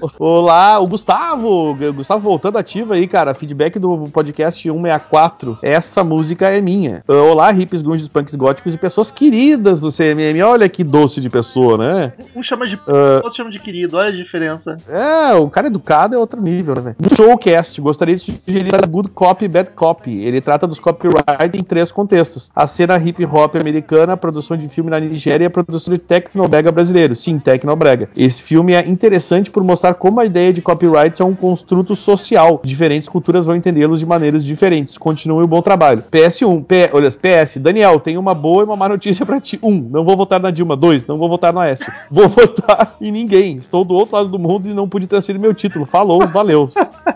[0.19, 1.75] Olá, o Gustavo.
[1.93, 3.33] Gustavo voltando ativo aí, cara.
[3.33, 5.59] Feedback do podcast 164.
[5.61, 7.03] Essa música é minha.
[7.07, 10.41] Ah, Olá, hips, grunges, punks góticos e pessoas queridas do CMM.
[10.43, 12.13] Olha que doce de pessoa, né?
[12.35, 13.21] Um chama de Ah.
[13.23, 14.77] outro chama de querido, olha a diferença.
[14.89, 16.95] É, o cara educado é outro nível, né, velho?
[17.15, 20.23] Showcast, gostaria de sugerir a Good Copy, Bad Copy.
[20.23, 22.49] Ele trata dos copyright em três contextos.
[22.55, 25.99] A cena hip hop americana, a produção de filme na Nigéria e a produção de
[25.99, 27.15] tecnobrega brasileiro.
[27.15, 28.09] Sim, tecnobrega.
[28.15, 32.61] Esse filme é interessante por mostrar como a ideia de copyright é um construto social.
[32.63, 34.97] Diferentes culturas vão entendê-los de maneiras diferentes.
[34.97, 36.03] Continue o bom trabalho.
[36.11, 39.59] PS1, P, olha, PS, Daniel, tenho uma boa e uma má notícia pra ti.
[39.61, 40.75] Um, não vou votar na Dilma.
[40.75, 41.91] Dois, não vou votar no Aécio.
[42.09, 43.57] Vou votar em ninguém.
[43.57, 45.85] Estou do outro lado do mundo e não pude ter sido meu título.
[45.85, 46.73] Falou, valeus.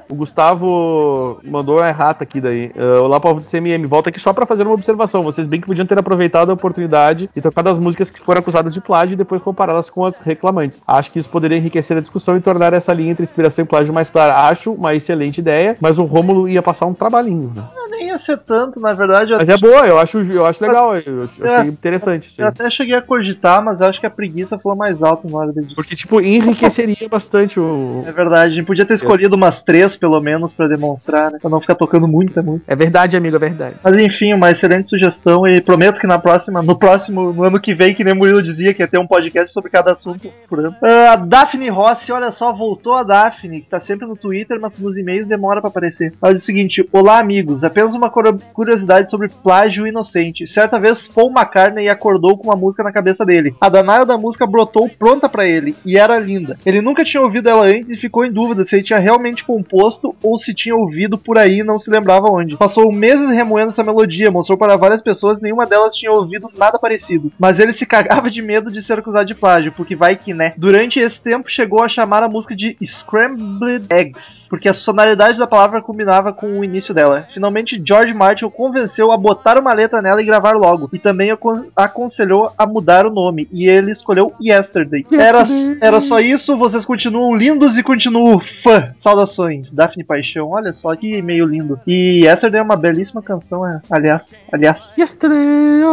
[0.09, 2.71] O Gustavo mandou uma errata aqui daí.
[2.75, 3.85] Uh, Olá, povo do CMM.
[3.87, 5.23] Volta aqui só pra fazer uma observação.
[5.23, 8.73] Vocês bem que podiam ter aproveitado a oportunidade e tocado as músicas que foram acusadas
[8.73, 10.83] de plágio e depois compará-las com as reclamantes.
[10.87, 13.93] Acho que isso poderia enriquecer a discussão e tornar essa linha entre inspiração e plágio
[13.93, 14.35] mais clara.
[14.47, 17.51] Acho uma excelente ideia, mas o Rômulo ia passar um trabalhinho.
[17.55, 17.63] Né?
[17.89, 19.31] Nem ia ser tanto, na verdade.
[19.31, 20.95] Eu, Mas é boa, eu acho, eu acho legal.
[20.95, 21.61] Eu, eu achei É.
[21.65, 22.49] interessante eu aí.
[22.49, 25.53] até cheguei a cogitar, mas eu acho que a preguiça falou mais alto na hora
[25.53, 25.75] da edição.
[25.75, 28.03] Porque, tipo, enriqueceria bastante o.
[28.05, 31.39] É verdade, a gente podia ter escolhido umas três, pelo menos, pra demonstrar, né?
[31.39, 32.71] Pra não ficar tocando muita música.
[32.71, 33.75] É verdade, amigo, é verdade.
[33.83, 37.73] Mas enfim, uma excelente sugestão e prometo que na próxima, no próximo, no ano que
[37.73, 40.75] vem, que nem Murilo dizia, que ia ter um podcast sobre cada assunto por ano.
[40.81, 44.77] Ah, a Daphne Rossi, olha só, voltou a Daphne, que tá sempre no Twitter, mas
[44.77, 46.13] nos e-mails demora pra aparecer.
[46.21, 48.11] Ela diz o seguinte: Olá, amigos, apenas uma
[48.53, 50.47] curiosidade sobre plágio inocente.
[50.47, 53.55] Certa vez, Paul McCartney acordou com uma música na cabeça dele.
[53.59, 56.57] A danada da música brotou pronta pra ele e era linda.
[56.65, 59.84] Ele nunca tinha ouvido ela antes e ficou em dúvida se ele tinha realmente composto
[60.21, 62.57] ou se tinha ouvido por aí e não se lembrava onde.
[62.57, 67.31] Passou meses remoendo essa melodia, mostrou para várias pessoas nenhuma delas tinha ouvido nada parecido.
[67.39, 70.53] Mas ele se cagava de medo de ser acusado de plágio, porque vai que né.
[70.57, 75.47] Durante esse tempo chegou a chamar a música de Scrambled Eggs, porque a sonoridade da
[75.47, 77.27] palavra combinava com o início dela.
[77.33, 81.31] Finalmente, George Martin o convenceu a botar uma letra nela e gravar logo, e também
[81.31, 85.05] acon- aconselhou a mudar o nome, e ele escolheu Yesterday.
[85.13, 85.43] Era,
[85.81, 88.93] era só isso, vocês continuam lindos e continuo fã.
[88.97, 90.49] Saudações, Daphne Paixão.
[90.49, 91.79] Olha só que meio lindo.
[91.85, 93.81] E Yesterday é uma belíssima canção, é.
[93.89, 94.41] aliás.
[94.51, 94.95] Aliás.
[94.97, 95.83] Yesterday,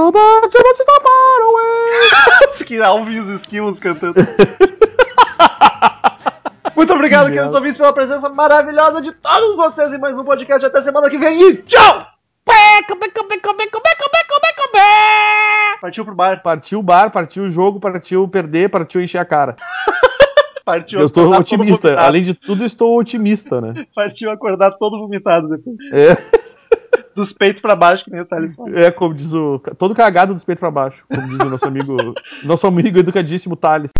[2.64, 4.14] que Alvin e os esquilos cantando.
[6.74, 10.64] Muito obrigado, Que queridos ouvintes, pela presença maravilhosa de todos vocês em mais um podcast.
[10.64, 12.06] Até semana que vem e tchau!
[15.80, 16.42] Partiu pro bar.
[16.42, 19.56] Partiu o bar, partiu o jogo, partiu perder, partiu encher a cara.
[20.64, 21.98] Partiu Eu estou otimista.
[21.98, 23.86] Além de tudo, estou otimista, né?
[23.94, 25.76] Partiu acordar todo vomitado depois.
[25.92, 26.16] É,
[27.14, 28.78] Dos peitos pra baixo, que nem o Thales fala.
[28.78, 29.58] é como diz o.
[29.78, 31.96] Todo cagado dos peitos pra baixo, como diz o nosso amigo.
[32.42, 33.90] Nosso amigo educadíssimo Thales.